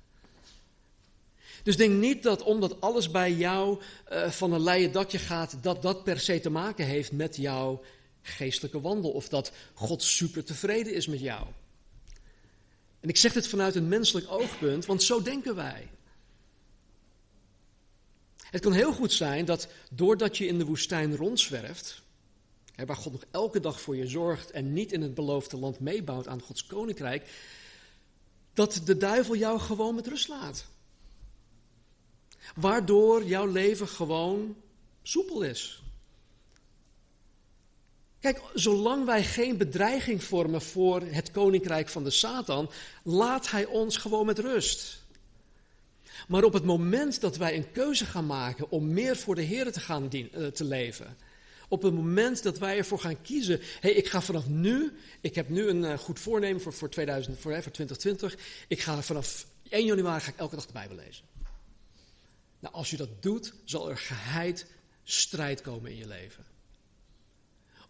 [1.63, 3.81] Dus denk niet dat omdat alles bij jou
[4.13, 7.83] uh, van een leien dakje gaat, dat dat per se te maken heeft met jouw
[8.27, 9.11] geestelijke wandel.
[9.11, 11.47] Of dat God super tevreden is met jou.
[13.01, 15.89] En ik zeg dit vanuit een menselijk oogpunt, want zo denken wij.
[18.37, 22.03] Het kan heel goed zijn dat doordat je in de woestijn rondzwerft,
[22.87, 26.29] waar God nog elke dag voor je zorgt en niet in het beloofde land meebouwt
[26.29, 27.31] aan Gods koninkrijk,
[28.53, 30.67] dat de duivel jou gewoon met rust laat.
[32.55, 34.57] Waardoor jouw leven gewoon
[35.03, 35.83] soepel is.
[38.27, 42.71] Kijk, zolang wij geen bedreiging vormen voor het koninkrijk van de Satan,
[43.03, 45.03] laat hij ons gewoon met rust.
[46.29, 49.73] Maar op het moment dat wij een keuze gaan maken om meer voor de Heer
[49.73, 51.17] te gaan uh, te leven,
[51.69, 55.49] op het moment dat wij ervoor gaan kiezen, hey, ik ga vanaf nu, ik heb
[55.49, 58.37] nu een uh, goed voornemen voor, voor, 2000, voor, voor 2020,
[58.69, 61.25] ik ga vanaf 1 januari ga ik elke dag de Bijbel lezen.
[62.59, 64.67] Nou, als je dat doet, zal er geheid
[65.03, 66.56] strijd komen in je leven.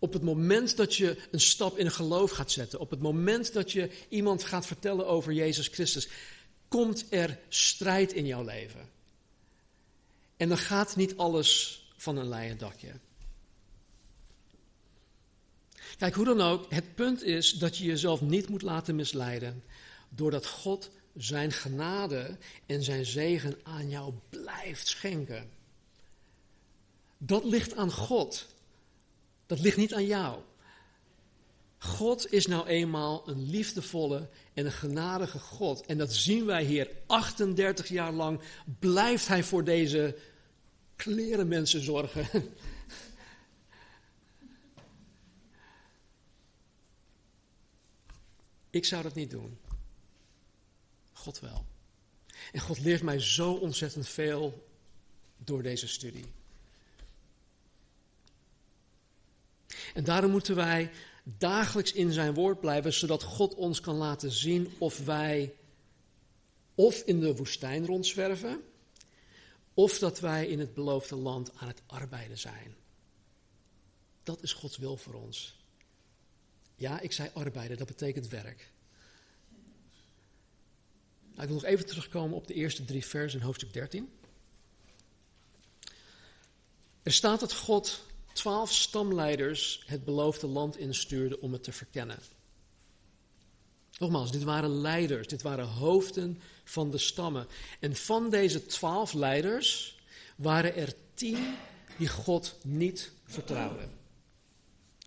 [0.07, 3.73] Op het moment dat je een stap in geloof gaat zetten, op het moment dat
[3.73, 6.09] je iemand gaat vertellen over Jezus Christus,
[6.69, 8.89] komt er strijd in jouw leven.
[10.37, 12.93] En dan gaat niet alles van een leien dakje.
[15.99, 19.65] Kijk, hoe dan ook, het punt is dat je jezelf niet moet laten misleiden
[20.09, 25.51] doordat God zijn genade en zijn zegen aan jou blijft schenken.
[27.19, 28.55] Dat ligt aan God.
[29.47, 30.43] Dat ligt niet aan jou.
[31.79, 35.87] God is nou eenmaal een liefdevolle en een genadige God.
[35.87, 38.41] En dat zien wij hier 38 jaar lang.
[38.79, 40.19] Blijft hij voor deze
[40.97, 42.29] kleren mensen zorgen.
[48.71, 49.59] Ik zou dat niet doen.
[51.13, 51.67] God wel.
[52.53, 54.69] En God leert mij zo ontzettend veel
[55.37, 56.36] door deze studie.
[59.97, 60.91] En daarom moeten wij
[61.25, 65.55] dagelijks in zijn woord blijven, zodat God ons kan laten zien of wij
[66.75, 68.63] of in de woestijn rondzwerven,
[69.75, 72.75] of dat wij in het beloofde land aan het arbeiden zijn.
[74.23, 75.57] Dat is Gods wil voor ons.
[76.75, 78.73] Ja, ik zei arbeiden, dat betekent werk.
[81.29, 84.13] Nou, ik wil nog even terugkomen op de eerste drie versen in hoofdstuk 13.
[87.03, 88.05] Er staat dat God
[88.37, 92.19] twaalf stamleiders het beloofde land instuurde om het te verkennen.
[93.99, 97.47] Nogmaals, dit waren leiders, dit waren hoofden van de stammen.
[97.81, 99.99] En van deze twaalf leiders
[100.37, 101.57] waren er tien
[101.99, 103.91] die God niet vertrouwden.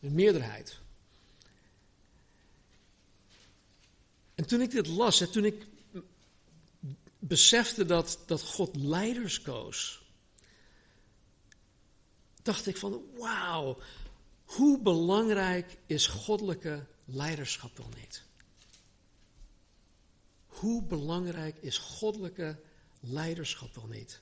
[0.02, 0.80] Een meerderheid.
[4.36, 5.68] En toen ik dit las, en toen ik
[7.20, 10.02] besefte dat, dat God leiders koos,
[12.50, 13.78] dacht ik van wauw,
[14.46, 18.24] hoe belangrijk is goddelijke leiderschap wel niet?
[20.46, 22.60] Hoe belangrijk is goddelijke
[23.00, 24.22] leiderschap wel niet?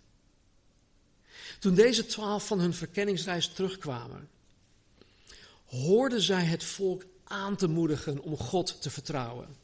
[1.59, 4.29] Toen deze twaalf van hun verkenningsreis terugkwamen,
[5.65, 9.55] hoorden zij het volk aan te moedigen om God te vertrouwen.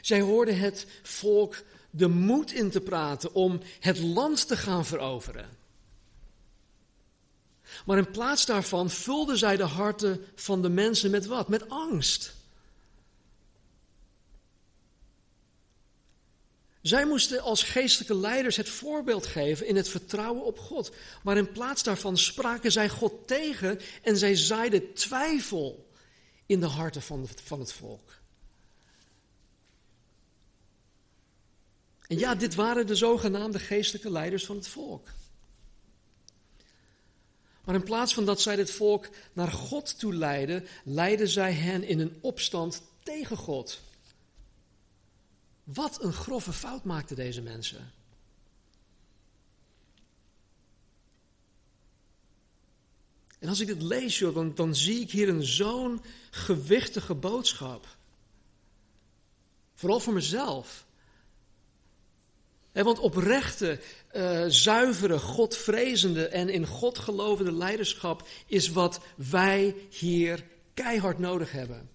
[0.00, 5.63] Zij hoorden het volk de moed in te praten om het land te gaan veroveren.
[7.86, 11.48] Maar in plaats daarvan vulden zij de harten van de mensen met wat?
[11.48, 12.34] Met angst.
[16.84, 20.92] Zij moesten als geestelijke leiders het voorbeeld geven in het vertrouwen op God.
[21.22, 25.88] Maar in plaats daarvan spraken zij God tegen en zij zaaiden twijfel
[26.46, 28.12] in de harten van, van het volk.
[32.06, 35.08] En ja, dit waren de zogenaamde geestelijke leiders van het volk.
[37.64, 41.82] Maar in plaats van dat zij dit volk naar God toe leidden, leidden zij hen
[41.82, 43.80] in een opstand tegen God.
[45.64, 47.92] Wat een grove fout maakten deze mensen.
[53.38, 57.96] En als ik dit lees, joh, dan, dan zie ik hier een zo'n gewichtige boodschap.
[59.74, 60.86] Vooral voor mezelf.
[62.72, 63.80] want oprechte,
[64.16, 71.90] uh, zuivere, Godvrezende en in God gelovende leiderschap is wat wij hier keihard nodig hebben.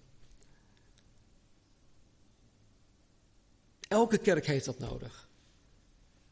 [3.88, 5.28] Elke kerk heeft dat nodig.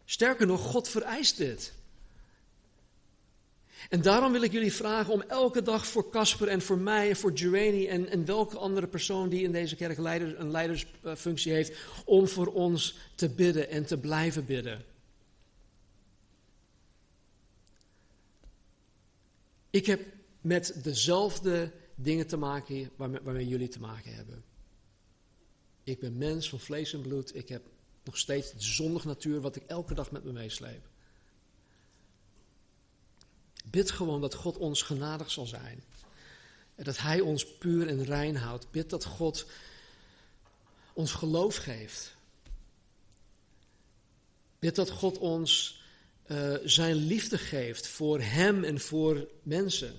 [0.04, 1.72] Sterker nog, God vereist dit.
[3.88, 7.16] En daarom wil ik jullie vragen om elke dag voor Casper en voor mij en
[7.16, 11.76] voor Joanie en, en welke andere persoon die in deze kerk leider, een leidersfunctie heeft,
[12.04, 14.84] om voor ons te bidden en te blijven bidden.
[19.70, 20.06] Ik heb
[20.40, 24.44] met dezelfde dingen te maken waarmee, waarmee jullie te maken hebben.
[25.84, 27.34] Ik ben mens van vlees en bloed.
[27.34, 27.62] Ik heb
[28.04, 30.88] nog steeds de zondige natuur wat ik elke dag met me meesleep.
[33.70, 35.82] Bid gewoon dat God ons genadig zal zijn.
[36.74, 38.70] En dat Hij ons puur en rein houdt.
[38.70, 39.46] Bid dat God
[40.92, 42.16] ons geloof geeft.
[44.58, 45.77] Bid dat God ons
[46.28, 49.94] uh, zijn liefde geeft voor Hem en voor mensen.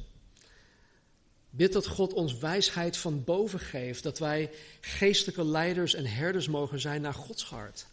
[1.49, 6.79] Bid dat God ons wijsheid van boven geeft, dat wij geestelijke leiders en herders mogen
[6.79, 7.87] zijn naar Gods hart.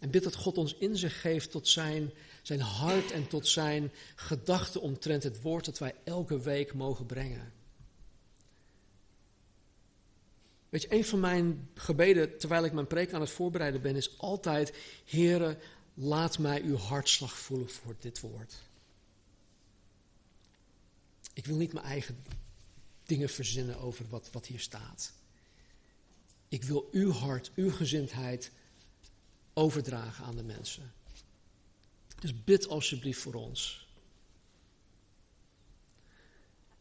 [0.00, 2.12] En bid dat God ons inzicht geeft tot zijn,
[2.42, 7.52] zijn hart en tot zijn gedachten omtrent het woord dat wij elke week mogen brengen.
[10.74, 14.18] Weet je, een van mijn gebeden terwijl ik mijn preek aan het voorbereiden ben, is
[14.18, 15.58] altijd: Heere,
[15.94, 18.54] laat mij uw hartslag voelen voor dit woord.
[21.32, 22.24] Ik wil niet mijn eigen
[23.04, 25.12] dingen verzinnen over wat, wat hier staat.
[26.48, 28.50] Ik wil uw hart, uw gezindheid
[29.52, 30.92] overdragen aan de mensen.
[32.20, 33.88] Dus bid alsjeblieft voor ons.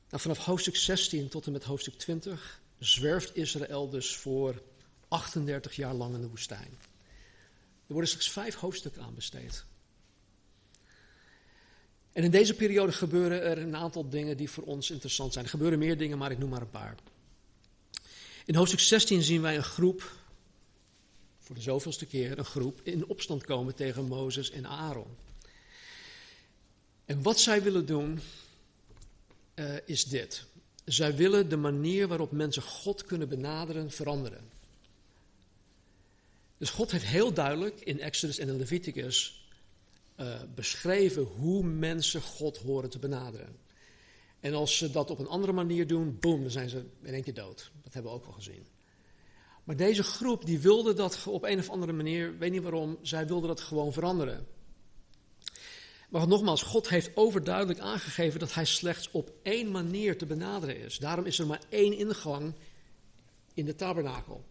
[0.09, 4.61] Nou, vanaf hoofdstuk 16 tot en met hoofdstuk 20 zwerft Israël dus voor
[5.07, 6.77] 38 jaar lang in de woestijn.
[7.87, 9.65] Er worden slechts vijf hoofdstukken aan besteed.
[12.11, 15.45] En in deze periode gebeuren er een aantal dingen die voor ons interessant zijn.
[15.45, 16.95] Er gebeuren meer dingen, maar ik noem maar een paar.
[18.45, 20.11] In hoofdstuk 16 zien wij een groep,
[21.39, 25.17] voor de zoveelste keer een groep, in opstand komen tegen Mozes en Aaron.
[27.05, 28.19] En wat zij willen doen,
[29.55, 30.45] uh, is dit.
[30.85, 34.49] Zij willen de manier waarop mensen God kunnen benaderen veranderen.
[36.57, 39.47] Dus God heeft heel duidelijk in Exodus en in Leviticus
[40.19, 43.55] uh, beschreven hoe mensen God horen te benaderen.
[44.39, 47.23] En als ze dat op een andere manier doen, boem, dan zijn ze in één
[47.23, 47.71] keer dood.
[47.83, 48.65] Dat hebben we ook al gezien.
[49.63, 53.27] Maar deze groep die wilde dat op een of andere manier, weet niet waarom, zij
[53.27, 54.47] wilde dat gewoon veranderen.
[56.13, 60.97] Maar nogmaals, God heeft overduidelijk aangegeven dat hij slechts op één manier te benaderen is.
[60.97, 62.53] Daarom is er maar één ingang
[63.53, 64.45] in de tabernakel.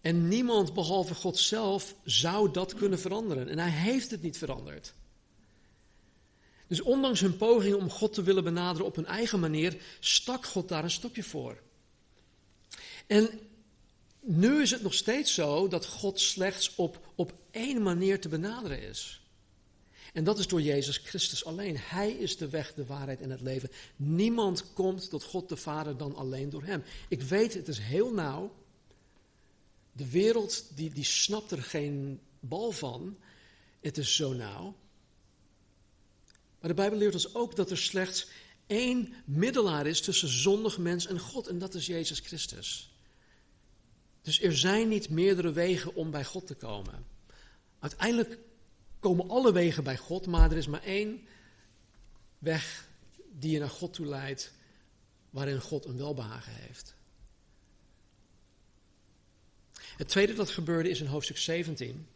[0.00, 3.48] En niemand behalve God zelf zou dat kunnen veranderen.
[3.48, 4.94] En hij heeft het niet veranderd.
[6.66, 10.68] Dus ondanks hun poging om God te willen benaderen op hun eigen manier, stak God
[10.68, 11.58] daar een stokje voor.
[13.06, 13.40] En
[14.20, 18.82] nu is het nog steeds zo dat God slechts op, op één manier te benaderen
[18.82, 19.22] is.
[20.12, 21.76] En dat is door Jezus Christus alleen.
[21.78, 23.70] Hij is de weg, de waarheid en het leven.
[23.96, 26.82] Niemand komt tot God de Vader dan alleen door Hem.
[27.08, 28.54] Ik weet, het is heel nauw.
[29.92, 33.18] De wereld die, die snapt er geen bal van.
[33.80, 34.76] Het is zo nauw.
[36.60, 38.28] Maar de Bijbel leert ons ook dat er slechts
[38.66, 41.46] één middelaar is tussen zondig mens en God.
[41.46, 42.92] En dat is Jezus Christus.
[44.22, 47.17] Dus er zijn niet meerdere wegen om bij God te komen.
[47.78, 48.38] Uiteindelijk
[49.00, 51.26] komen alle wegen bij God, maar er is maar één
[52.38, 52.88] weg
[53.32, 54.52] die je naar God toe leidt,
[55.30, 56.94] waarin God een welbehagen heeft.
[59.96, 62.06] Het tweede dat gebeurde is in hoofdstuk 17.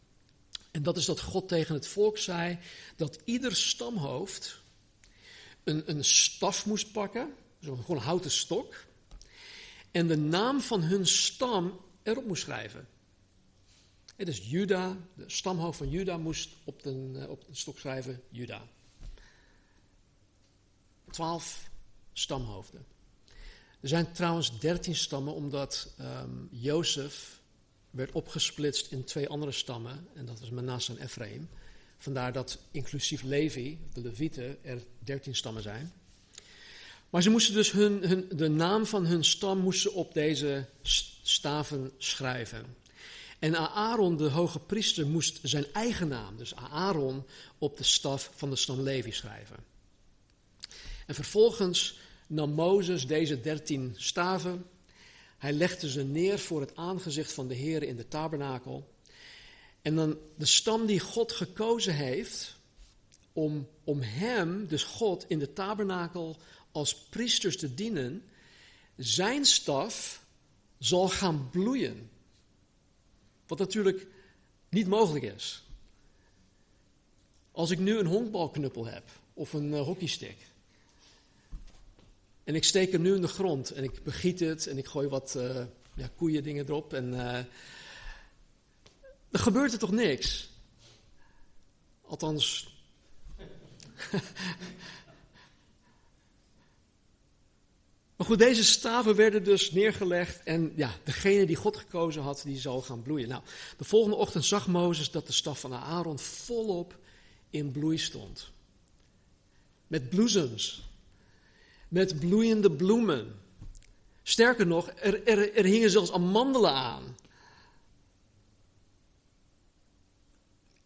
[0.70, 2.58] En dat is dat God tegen het volk zei
[2.96, 4.60] dat ieder stamhoofd
[5.64, 8.84] een, een staf moest pakken, gewoon een houten stok,
[9.90, 12.88] en de naam van hun stam erop moest schrijven.
[14.16, 18.22] Het is Juda, de stamhoofd van Juda moest op de, eh, op de stok schrijven
[18.28, 18.62] Juda.
[21.10, 21.70] Twaalf
[22.12, 22.84] stamhoofden.
[23.80, 27.40] Er zijn trouwens dertien stammen, omdat um, Jozef
[27.90, 31.48] werd opgesplitst in twee andere stammen, en dat was Manasseh en Ephraim.
[31.98, 35.92] Vandaar dat inclusief Levi, de Levieten, er dertien stammen zijn.
[37.10, 40.66] Maar ze moesten dus hun, hun, de naam van hun stam moesten op deze
[41.22, 42.76] staven schrijven.
[43.42, 47.24] En Aaron, de hoge priester, moest zijn eigen naam, dus Aaron,
[47.58, 49.56] op de staf van de stam Levi schrijven.
[51.06, 54.66] En vervolgens nam Mozes deze dertien staven.
[55.38, 58.94] Hij legde ze neer voor het aangezicht van de Heer in de tabernakel.
[59.82, 62.56] En dan de stam die God gekozen heeft
[63.32, 66.36] om, om hem, dus God, in de tabernakel
[66.72, 68.22] als priesters te dienen,
[68.96, 70.24] zijn staf
[70.78, 72.10] zal gaan bloeien.
[73.52, 74.06] Wat natuurlijk
[74.68, 75.62] niet mogelijk is.
[77.50, 80.36] Als ik nu een honkbalknuppel heb of een uh, hockeystick.
[82.44, 85.08] En ik steek hem nu in de grond en ik begiet het en ik gooi
[85.08, 86.92] wat uh, ja, koeien dingen erop.
[86.92, 87.38] En uh,
[89.30, 90.50] dan gebeurt er toch niks.
[92.06, 92.74] Althans.
[98.22, 102.58] Maar goed, deze staven werden dus neergelegd en ja, degene die God gekozen had, die
[102.58, 103.28] zal gaan bloeien.
[103.28, 103.42] Nou,
[103.76, 106.98] de volgende ochtend zag Mozes dat de staf van Aaron volop
[107.50, 108.50] in bloei stond.
[109.86, 110.88] Met bloesems,
[111.88, 113.40] met bloeiende bloemen.
[114.22, 117.16] Sterker nog, er, er, er hingen zelfs amandelen aan.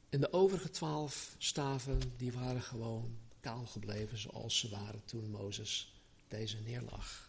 [0.08, 5.94] En de overige twaalf staven, die waren gewoon kaal gebleven zoals ze waren toen Mozes
[6.28, 7.25] deze neerlag.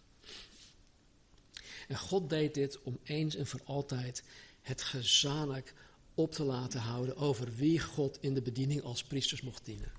[1.88, 4.24] En God deed dit om eens en voor altijd
[4.62, 5.74] het gezamenlijk
[6.14, 9.92] op te laten houden over wie God in de bediening als priesters mocht dienen.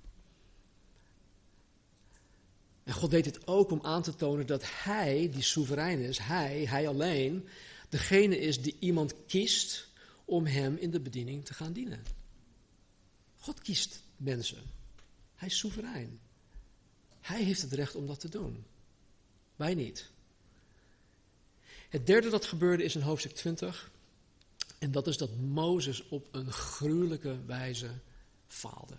[2.84, 6.64] En God deed dit ook om aan te tonen dat Hij, die soeverein is, Hij,
[6.64, 7.49] Hij alleen,
[7.89, 9.89] degene is die iemand kiest
[10.24, 12.03] om Hem in de bediening te gaan dienen.
[13.39, 14.62] God kiest mensen.
[15.34, 16.20] Hij is soeverein.
[17.20, 18.64] Hij heeft het recht om dat te doen.
[19.57, 20.11] Wij niet.
[21.89, 23.91] Het derde dat gebeurde is in hoofdstuk 20.
[24.78, 27.91] En dat is dat Mozes op een gruwelijke wijze
[28.47, 28.97] faalde.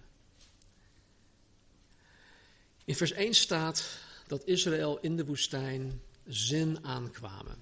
[2.86, 7.56] In vers 1 staat dat Israël in de woestijn zin aankwamen.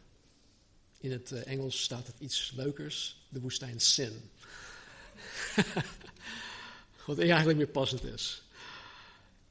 [1.00, 4.30] In het eh, Engels staat het iets leukers, de woestijn sin.
[7.06, 8.42] Wat eigenlijk meer passend is.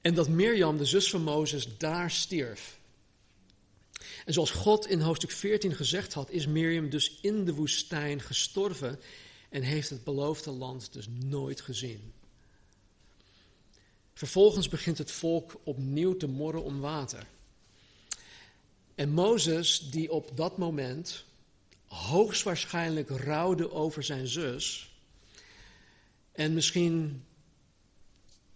[0.00, 2.78] En dat Mirjam, de zus van Mozes, daar stierf.
[4.26, 9.00] En zoals God in hoofdstuk 14 gezegd had, is Miriam dus in de woestijn gestorven
[9.48, 12.12] en heeft het beloofde land dus nooit gezien.
[14.14, 17.26] Vervolgens begint het volk opnieuw te morren om water.
[18.94, 21.24] En Mozes, die op dat moment
[21.86, 24.94] hoogstwaarschijnlijk rouwde over zijn zus,
[26.32, 27.24] en misschien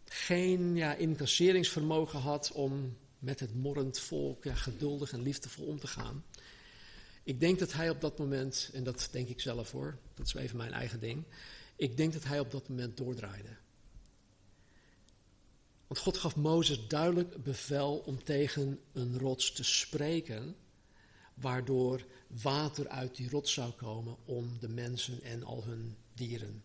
[0.04, 6.24] geen ja, incasseringsvermogen had om met het morrend volk geduldig en liefdevol om te gaan.
[7.22, 10.34] Ik denk dat hij op dat moment, en dat denk ik zelf hoor, dat is
[10.34, 11.24] even mijn eigen ding.
[11.76, 13.56] Ik denk dat hij op dat moment doordraaide.
[15.86, 20.56] Want God gaf Mozes duidelijk bevel om tegen een rots te spreken,
[21.34, 26.64] waardoor water uit die rots zou komen om de mensen en al hun dieren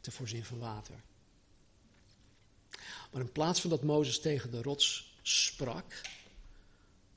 [0.00, 1.02] te voorzien van water.
[3.12, 6.00] Maar in plaats van dat Mozes tegen de rots sprak,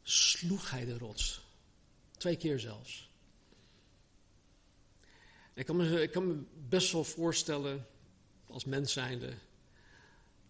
[0.03, 1.41] sloeg hij de rots.
[2.18, 3.10] Twee keer zelfs.
[5.53, 6.18] Ik kan me, ik
[6.70, 7.88] best wel voorstellen,
[8.47, 9.34] als mens zijnde,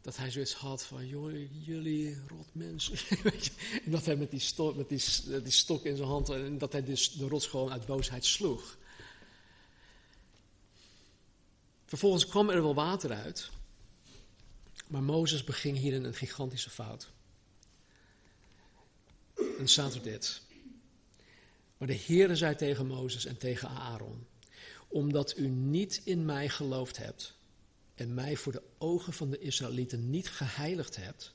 [0.02, 2.98] dat hij zoiets had van, jullie, jullie rot mensen.
[3.86, 5.02] en dat hij met die, stok, met die,
[5.42, 8.78] die stok in zijn hand, en dat hij dus de rots gewoon uit boosheid sloeg.
[11.86, 13.50] Vervolgens kwam er wel water uit,
[14.88, 17.16] maar Mozes beging hierin een gigantische fout.
[19.58, 20.42] En staat er dit.
[21.78, 24.28] Maar de Heere zei tegen Mozes en tegen Aaron,
[24.88, 27.38] omdat u niet in mij geloofd hebt
[27.96, 31.34] en mij voor de ogen van de Israëlieten niet geheiligd hebt,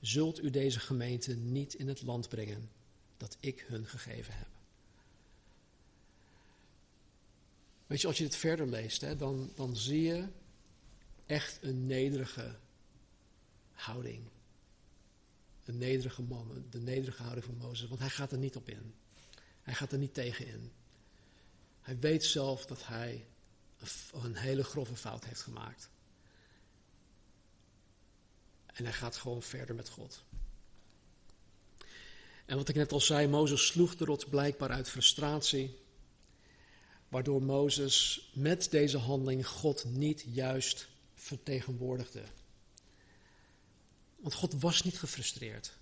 [0.00, 2.70] zult u deze gemeente niet in het land brengen
[3.16, 4.48] dat ik hun gegeven heb.
[7.86, 10.28] Weet je, als je dit verder leest, hè, dan, dan zie je
[11.26, 12.56] echt een nederige
[13.72, 14.22] houding.
[15.64, 18.94] Een nederige man, de nederige houding van Mozes, want hij gaat er niet op in.
[19.62, 20.72] Hij gaat er niet tegen in.
[21.80, 23.26] Hij weet zelf dat hij
[24.12, 25.90] een hele grove fout heeft gemaakt.
[28.66, 30.24] En hij gaat gewoon verder met God.
[32.44, 35.78] En wat ik net al zei, Mozes sloeg de rots blijkbaar uit frustratie.
[37.08, 42.22] Waardoor Mozes met deze handeling God niet juist vertegenwoordigde.
[44.24, 45.72] Want God was niet gefrustreerd.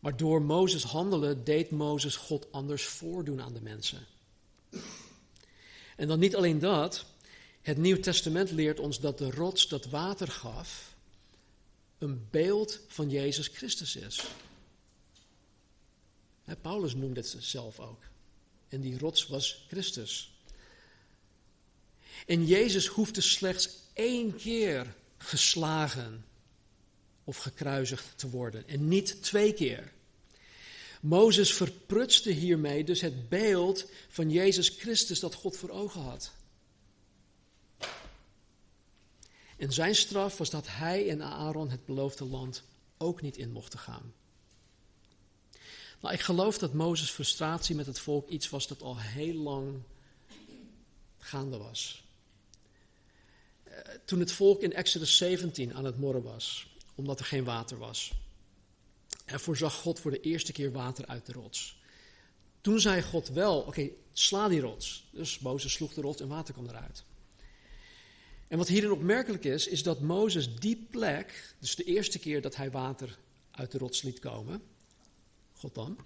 [0.00, 4.06] Maar door Mozes handelen deed Mozes God anders voordoen aan de mensen.
[5.96, 7.06] En dan niet alleen dat,
[7.60, 10.94] het Nieuw Testament leert ons dat de rots dat water gaf
[11.98, 14.24] een beeld van Jezus Christus is.
[16.60, 18.02] Paulus noemde het zelf ook.
[18.68, 20.34] En die rots was Christus.
[22.26, 24.94] En Jezus hoefde slechts één keer
[25.26, 26.24] geslagen
[27.24, 29.92] of gekruisigd te worden en niet twee keer.
[31.00, 36.32] Mozes verprutste hiermee dus het beeld van Jezus Christus dat God voor ogen had.
[39.56, 42.62] En zijn straf was dat hij en Aaron het beloofde land
[42.96, 44.12] ook niet in mochten gaan.
[46.00, 49.82] Nou, ik geloof dat Mozes' frustratie met het volk iets was dat al heel lang
[51.18, 52.05] gaande was.
[54.04, 58.12] Toen het volk in Exodus 17 aan het morren was, omdat er geen water was.
[59.24, 61.78] En voorzag God voor de eerste keer water uit de rots.
[62.60, 65.08] Toen zei God wel, oké, sla die rots.
[65.12, 67.04] Dus Mozes sloeg de rots en water kwam eruit.
[68.48, 72.56] En wat hierin opmerkelijk is, is dat Mozes die plek, dus de eerste keer dat
[72.56, 73.18] hij water
[73.50, 74.62] uit de rots liet komen,
[75.52, 75.98] God dan,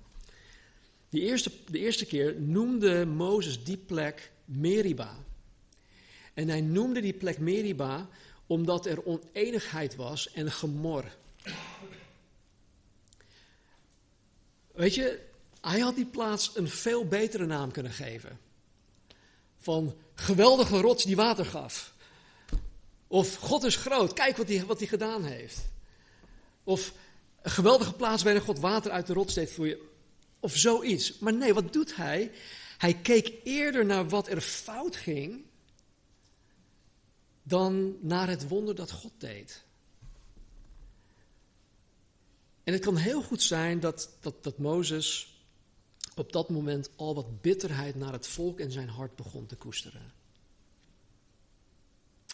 [1.09, 5.25] die eerste, de eerste keer noemde Mozes die plek Meriba.
[6.41, 8.09] En hij noemde die plek Meriba
[8.47, 11.05] omdat er oneenigheid was en gemor.
[14.73, 15.21] Weet je,
[15.61, 18.39] hij had die plaats een veel betere naam kunnen geven.
[19.57, 21.95] Van geweldige rots die water gaf.
[23.07, 25.59] Of God is groot, kijk wat hij, wat gedaan heeft.
[26.65, 26.93] Of
[27.43, 29.89] een geweldige plaats waarin God water uit de rots deed voor je.
[30.39, 31.19] Of zoiets.
[31.19, 32.31] Maar nee, wat doet hij?
[32.79, 35.49] Hij keek eerder naar wat er fout ging.
[37.43, 39.65] Dan naar het wonder dat God deed.
[42.65, 45.41] En het kan heel goed zijn dat, dat, dat Mozes
[46.15, 50.13] op dat moment al wat bitterheid naar het volk en zijn hart begon te koesteren.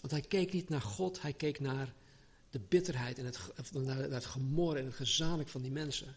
[0.00, 1.94] Want hij keek niet naar God, hij keek naar
[2.50, 3.40] de bitterheid en het,
[3.72, 6.16] naar het gemor en het gezamenlijk van die mensen.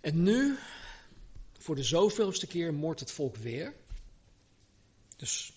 [0.00, 0.56] En nu,
[1.58, 3.74] voor de zoveelste keer, moordt het volk weer.
[5.16, 5.52] Dus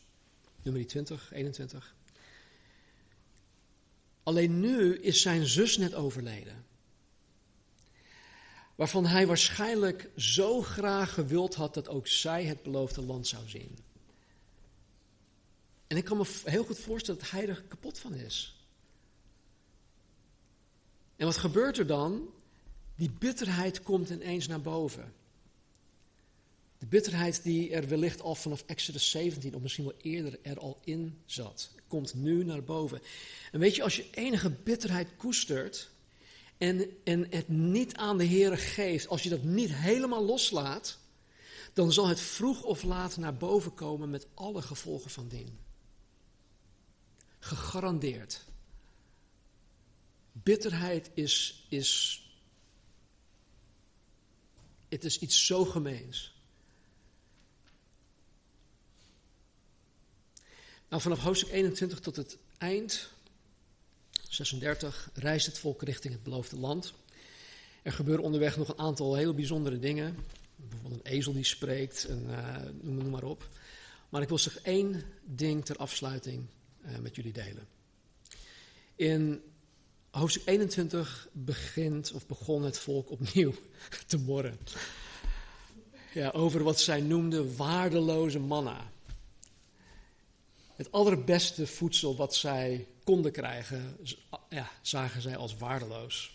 [0.63, 1.95] nummer 20, 21.
[4.23, 6.65] Alleen nu is zijn zus net overleden.
[8.75, 13.77] Waarvan hij waarschijnlijk zo graag gewild had dat ook zij het beloofde land zou zien.
[15.87, 18.65] En ik kan me heel goed voorstellen dat hij er kapot van is.
[21.15, 22.29] En wat gebeurt er dan?
[22.95, 25.13] Die bitterheid komt ineens naar boven.
[26.79, 30.79] De bitterheid die er wellicht al vanaf Exodus 17 of misschien wel eerder er al
[30.83, 33.01] in zat, komt nu naar boven.
[33.51, 35.89] En weet je, als je enige bitterheid koestert
[36.57, 40.97] en, en het niet aan de Heer geeft, als je dat niet helemaal loslaat,
[41.73, 45.59] dan zal het vroeg of laat naar boven komen met alle gevolgen van dien.
[47.39, 48.45] Gegarandeerd.
[50.31, 52.23] Bitterheid is, is
[54.89, 56.38] Het is iets zo gemeens.
[60.89, 63.09] Nou, vanaf hoofdstuk 21 tot het eind,
[64.29, 66.93] 36, reist het volk richting het beloofde land.
[67.81, 70.15] Er gebeuren onderweg nog een aantal hele bijzondere dingen.
[70.55, 73.49] Bijvoorbeeld een ezel die spreekt, en, uh, noem, maar op.
[74.09, 76.45] Maar ik wil zich één ding ter afsluiting
[76.85, 77.67] uh, met jullie delen.
[78.95, 79.41] In
[80.11, 83.53] hoofdstuk 21 begint of begon het volk opnieuw
[84.07, 84.59] te morren.
[86.13, 88.91] Ja, over wat zij noemden waardeloze manna.
[90.79, 93.97] Het allerbeste voedsel wat zij konden krijgen,
[94.49, 96.31] ja, zagen zij als waardeloos.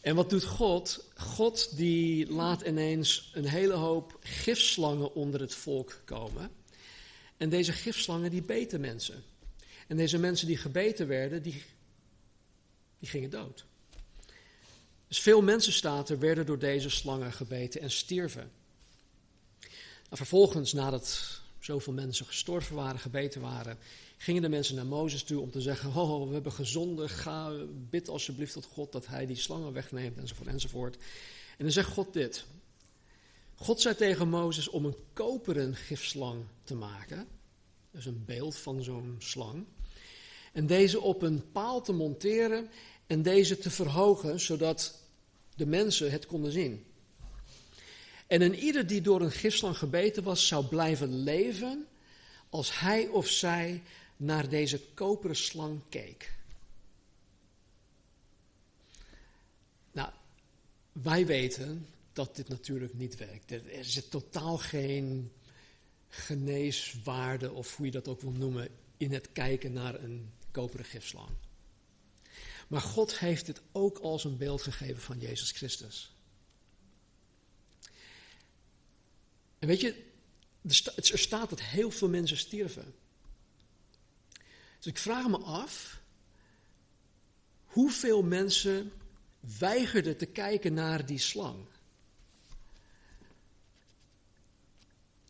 [0.00, 1.04] En wat doet God?
[1.16, 6.50] God die laat ineens een hele hoop gifslangen onder het volk komen.
[7.36, 9.24] En deze gifslangen die beten mensen.
[9.88, 11.62] En deze mensen die gebeten werden, die,
[12.98, 13.64] die gingen dood.
[15.08, 18.50] Dus veel mensen, er, werden door deze slangen gebeten en stierven.
[20.02, 23.78] Nou, vervolgens, nadat zoveel mensen gestorven waren, gebeten waren,
[24.16, 27.52] gingen de mensen naar Mozes toe om te zeggen: Oh, we hebben gezondigd, ga,
[27.90, 30.96] bid alsjeblieft tot God dat hij die slangen wegneemt, enzovoort, enzovoort.
[31.58, 32.44] En dan zegt God dit.
[33.54, 37.26] God zei tegen Mozes om een koperen gifslang te maken.
[37.90, 39.64] Dus een beeld van zo'n slang.
[40.52, 42.70] En deze op een paal te monteren
[43.06, 45.00] en deze te verhogen, zodat
[45.56, 46.84] de mensen het konden zien.
[48.32, 51.86] En een ieder die door een gifslang gebeten was, zou blijven leven
[52.48, 53.82] als hij of zij
[54.16, 56.34] naar deze koperen slang keek.
[59.92, 60.10] Nou,
[60.92, 63.50] wij weten dat dit natuurlijk niet werkt.
[63.50, 65.32] Er zit totaal geen
[66.08, 71.30] geneeswaarde, of hoe je dat ook wil noemen, in het kijken naar een koperen gifslang.
[72.68, 76.14] Maar God heeft dit ook als een beeld gegeven van Jezus Christus.
[79.62, 80.04] En weet je,
[81.12, 82.94] er staat dat heel veel mensen stierven.
[84.76, 86.00] Dus ik vraag me af,
[87.64, 88.92] hoeveel mensen
[89.58, 91.66] weigerden te kijken naar die slang?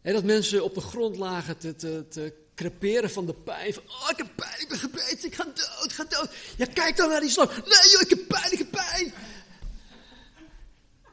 [0.03, 3.74] Dat mensen op de grond lagen te, te, te creperen van de pijn.
[3.74, 6.35] Van, oh, ik heb pijn, ik ben gebeten, ik ga dood, ik ga dood.
[6.57, 7.51] Ja, kijk dan naar die slang.
[7.51, 9.14] Nee joh, ik heb pijn, ik heb pijn.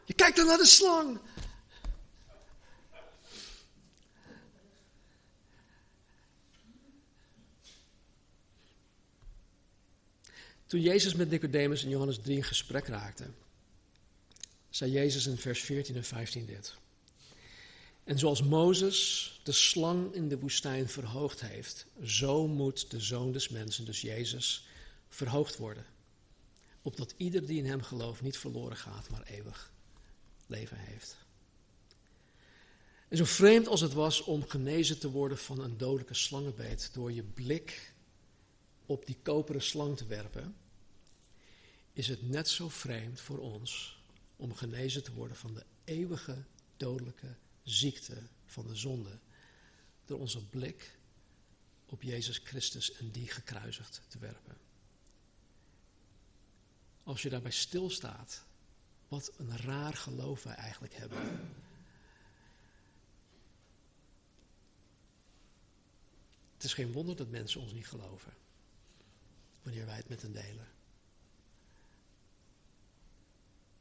[0.05, 1.19] Je kijkt dan naar de slang.
[10.69, 13.25] Toen Jezus met Nicodemus in Johannes 3 in gesprek raakte,
[14.69, 16.75] zei Jezus in vers 14 en 15 dit.
[18.03, 23.49] En zoals Mozes de slang in de woestijn verhoogd heeft, zo moet de zoon des
[23.49, 24.67] mensen, dus Jezus,
[25.07, 25.85] verhoogd worden.
[26.81, 29.71] Opdat ieder die in hem gelooft niet verloren gaat, maar eeuwig
[30.47, 31.17] leven heeft.
[33.07, 37.11] En zo vreemd als het was om genezen te worden van een dodelijke slangenbeet door
[37.11, 37.88] je blik
[38.89, 40.55] op die koperen slang te werpen,
[41.93, 44.01] is het net zo vreemd voor ons
[44.35, 46.43] om genezen te worden van de eeuwige
[46.77, 49.19] dodelijke ziekte van de zonde
[50.05, 50.97] door onze blik
[51.85, 54.57] op Jezus Christus en die gekruisigd te werpen.
[57.03, 58.45] Als je daarbij stilstaat,
[59.07, 61.51] wat een raar geloof wij eigenlijk hebben.
[66.53, 68.47] Het is geen wonder dat mensen ons niet geloven
[69.69, 70.67] wanneer wij het met hen delen.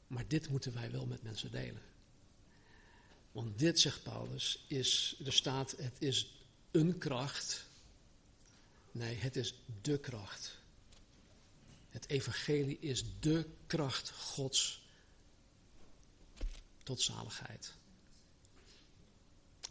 [0.07, 1.83] Maar dit moeten wij wel met mensen delen.
[3.33, 7.67] Want dit, zegt Paulus, is, er staat, het is een kracht.
[8.91, 10.59] Nee, het is de kracht.
[11.89, 14.89] Het evangelie is de kracht Gods
[16.83, 17.75] tot zaligheid.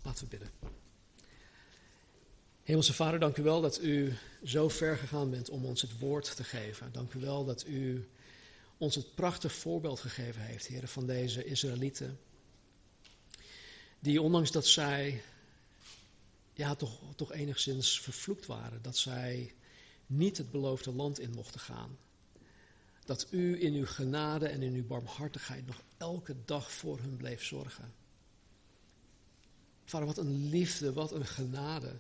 [0.04, 0.52] Laten we bidden.
[2.68, 4.14] Hemelse Vader, dank u wel dat u
[4.44, 6.92] zo ver gegaan bent om ons het woord te geven.
[6.92, 8.08] Dank u wel dat u
[8.78, 12.20] ons het prachtig voorbeeld gegeven heeft, heren, van deze Israëlieten.
[14.00, 15.22] Die ondanks dat zij
[16.54, 19.54] ja, toch, toch enigszins vervloekt waren, dat zij
[20.06, 21.98] niet het beloofde land in mochten gaan.
[23.06, 27.44] Dat u in uw genade en in uw barmhartigheid nog elke dag voor hun bleef
[27.44, 27.94] zorgen.
[29.86, 32.00] Vader, wat een liefde, wat een genade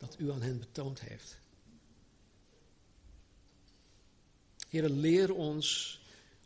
[0.00, 1.38] dat u aan hen betoond heeft.
[4.68, 6.00] Heer, leer ons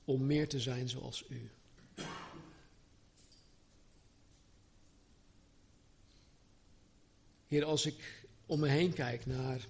[0.05, 1.51] om meer te zijn zoals u.
[7.47, 9.67] Heer, als ik om me heen kijk naar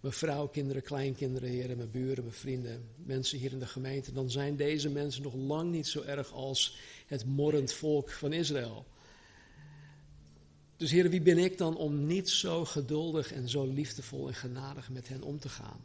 [0.00, 4.30] mijn vrouw, kinderen, kleinkinderen, heren, mijn buren, mijn vrienden, mensen hier in de gemeente, dan
[4.30, 8.86] zijn deze mensen nog lang niet zo erg als het morrend volk van Israël.
[10.78, 14.90] Dus heren, wie ben ik dan om niet zo geduldig en zo liefdevol en genadig
[14.90, 15.80] met hen om te gaan?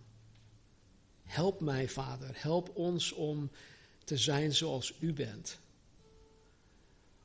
[1.24, 3.50] Help mij, Vader, help ons om
[4.04, 5.60] te zijn zoals u bent.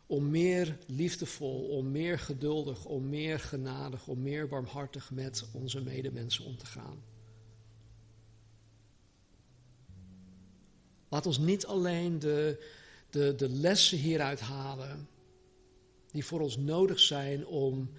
[0.06, 6.44] Om meer liefdevol, om meer geduldig, om meer genadig, om meer barmhartig met onze medemensen
[6.44, 7.02] om te gaan.
[11.08, 12.64] Laat ons niet alleen de,
[13.10, 15.08] de, de lessen hieruit halen
[16.12, 17.90] die voor ons nodig zijn om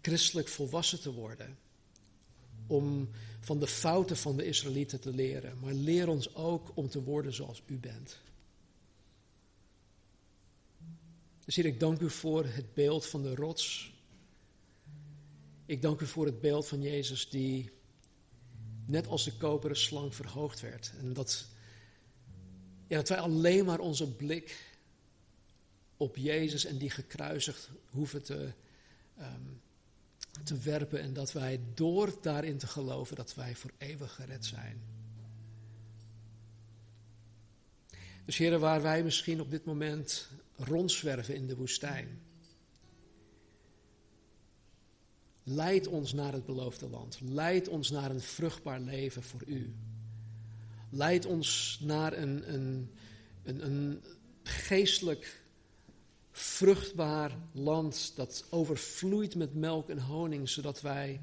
[0.00, 1.58] christelijk volwassen te worden.
[2.66, 3.10] Om
[3.40, 5.58] van de fouten van de Israëlieten te leren.
[5.58, 8.20] Maar leer ons ook om te worden zoals u bent.
[11.44, 13.92] Dus hier, ik dank u voor het beeld van de rots.
[15.66, 17.70] Ik dank u voor het beeld van Jezus die
[18.86, 20.92] net als de koperen slang verhoogd werd.
[20.98, 21.46] En dat,
[22.86, 24.69] ja, dat wij alleen maar onze blik
[26.00, 28.52] op Jezus en die gekruisigd hoeven te,
[29.18, 29.60] um,
[30.44, 31.00] te werpen.
[31.00, 34.80] En dat wij door daarin te geloven dat wij voor eeuwig gered zijn.
[38.24, 42.20] Dus heren, waar wij misschien op dit moment rondzwerven in de woestijn.
[45.42, 47.20] Leid ons naar het beloofde land.
[47.20, 49.74] Leid ons naar een vruchtbaar leven voor u.
[50.90, 52.90] Leid ons naar een, een,
[53.42, 54.02] een, een
[54.42, 55.39] geestelijk
[56.32, 61.20] vruchtbaar land dat overvloeit met melk en honing, zodat wij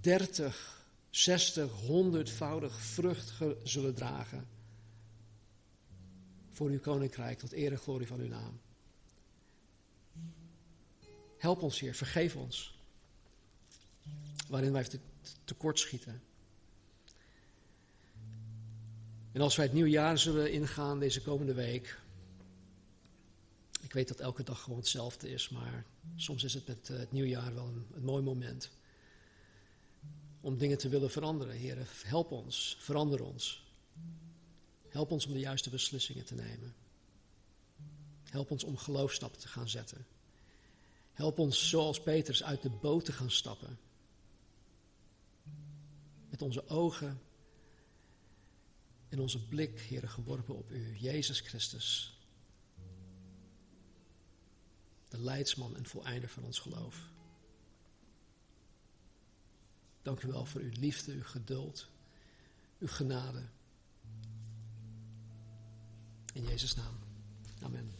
[0.00, 3.32] 30, 60, 100voudig vrucht
[3.62, 4.46] zullen dragen
[6.50, 8.60] voor uw koninkrijk, tot eer en glorie van uw naam.
[11.38, 12.78] Help ons, Heer, vergeef ons,
[14.48, 14.98] waarin wij te,
[15.44, 16.22] tekort schieten.
[19.32, 22.00] En als wij het nieuwe jaar zullen ingaan deze komende week,
[23.94, 25.84] weet dat elke dag gewoon hetzelfde is, maar
[26.16, 28.70] soms is het met eh, het nieuwjaar wel een, een mooi moment
[30.40, 31.54] om dingen te willen veranderen.
[31.54, 33.64] Heer, help ons, verander ons.
[34.88, 36.74] Help ons om de juiste beslissingen te nemen.
[38.22, 40.06] Help ons om geloofstappen te gaan zetten.
[41.12, 43.78] Help ons zoals Petrus uit de boot te gaan stappen.
[46.30, 47.20] Met onze ogen
[49.08, 52.13] en onze blik, Heer, geworpen op U, Jezus Christus.
[55.14, 57.08] De leidsman en voleinder van ons geloof.
[60.02, 61.88] Dank u wel voor uw liefde, uw geduld,
[62.78, 63.42] uw genade.
[66.32, 66.98] In Jezus' naam.
[67.62, 67.92] Amen.